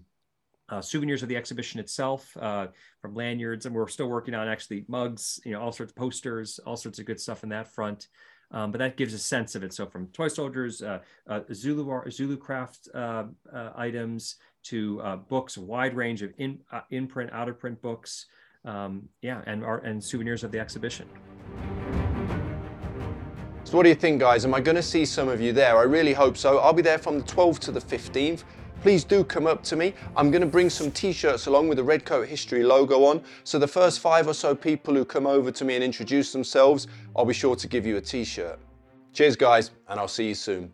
uh, 0.68 0.82
souvenirs 0.82 1.24
of 1.24 1.30
the 1.30 1.38
exhibition 1.38 1.80
itself, 1.80 2.36
uh, 2.36 2.68
from 3.02 3.16
lanyards, 3.16 3.66
and 3.66 3.74
we're 3.74 3.88
still 3.88 4.10
working 4.10 4.36
on 4.36 4.50
actually 4.50 4.84
mugs, 4.90 5.40
you 5.46 5.54
know, 5.54 5.62
all 5.62 5.72
sorts 5.72 5.94
of 5.94 5.96
posters, 5.96 6.60
all 6.66 6.76
sorts 6.76 7.00
of 7.00 7.06
good 7.06 7.22
stuff 7.22 7.44
in 7.44 7.50
that 7.50 7.74
front. 7.74 8.10
Um, 8.52 8.72
but 8.72 8.80
that 8.80 8.98
gives 8.98 9.14
a 9.14 9.20
sense 9.20 9.56
of 9.56 9.64
it. 9.64 9.74
So 9.74 9.86
from 9.86 10.08
toy 10.08 10.28
soldiers, 10.28 10.82
uh, 10.82 11.00
uh, 11.28 11.42
Zulu 11.54 12.10
Zulu 12.10 12.38
craft 12.38 12.90
uh, 12.94 13.26
uh 13.54 13.72
items 13.76 14.36
to 14.64 15.02
uh, 15.02 15.16
books, 15.16 15.58
a 15.58 15.62
wide 15.62 15.96
range 15.96 16.22
of 16.22 16.34
in 16.38 16.60
uh, 16.72 16.82
in 16.90 17.08
print, 17.08 17.32
out 17.32 17.48
of 17.48 17.60
print 17.60 17.82
books, 17.82 18.26
um, 18.66 19.08
yeah, 19.22 19.42
and 19.46 19.64
art 19.64 19.86
and 19.86 20.04
souvenirs 20.04 20.44
of 20.44 20.52
the 20.52 20.60
exhibition. 20.60 21.08
So 23.66 23.78
what 23.78 23.84
do 23.84 23.90
you 23.90 23.96
think, 23.96 24.20
guys? 24.20 24.46
Am 24.46 24.54
I 24.56 24.62
going 24.62 24.78
to 24.78 24.84
see 24.84 25.06
some 25.06 25.28
of 25.30 25.40
you 25.40 25.54
there? 25.54 25.78
I 25.78 25.84
really 25.84 26.14
hope 26.14 26.38
so. 26.38 26.58
I'll 26.58 26.74
be 26.74 26.82
there 26.82 26.98
from 26.98 27.20
the 27.20 27.26
12th 27.26 27.60
to 27.60 27.72
the 27.72 27.80
15th 27.80 28.44
please 28.82 29.04
do 29.04 29.24
come 29.24 29.48
up 29.48 29.64
to 29.64 29.76
me. 29.76 29.94
I'm 30.16 30.32
going 30.32 30.42
to 30.42 30.48
bring 30.48 30.70
some 30.70 30.92
t-shirts 30.92 31.48
along 31.48 31.68
with 31.68 31.78
the 31.78 31.84
Redcoat 31.84 32.28
History 32.28 32.64
logo 32.64 33.06
on. 33.06 33.22
So 33.44 33.60
the 33.60 33.68
first 33.68 34.00
five 34.00 34.28
or 34.28 34.34
so 34.34 34.56
people 34.56 34.94
who 34.94 35.06
come 35.06 35.28
over 35.28 35.52
to 35.52 35.66
me 35.66 35.76
and 35.76 35.84
introduce 35.84 36.32
themselves, 36.32 36.88
I'll 37.16 37.26
be 37.26 37.34
sure 37.34 37.56
to 37.56 37.68
give 37.68 37.86
you 37.86 37.98
a 37.98 38.02
t-shirt. 38.02 38.60
Cheers 39.14 39.36
guys, 39.36 39.72
and 39.88 40.00
I'll 40.00 40.08
see 40.08 40.28
you 40.28 40.36
soon. 40.36 40.74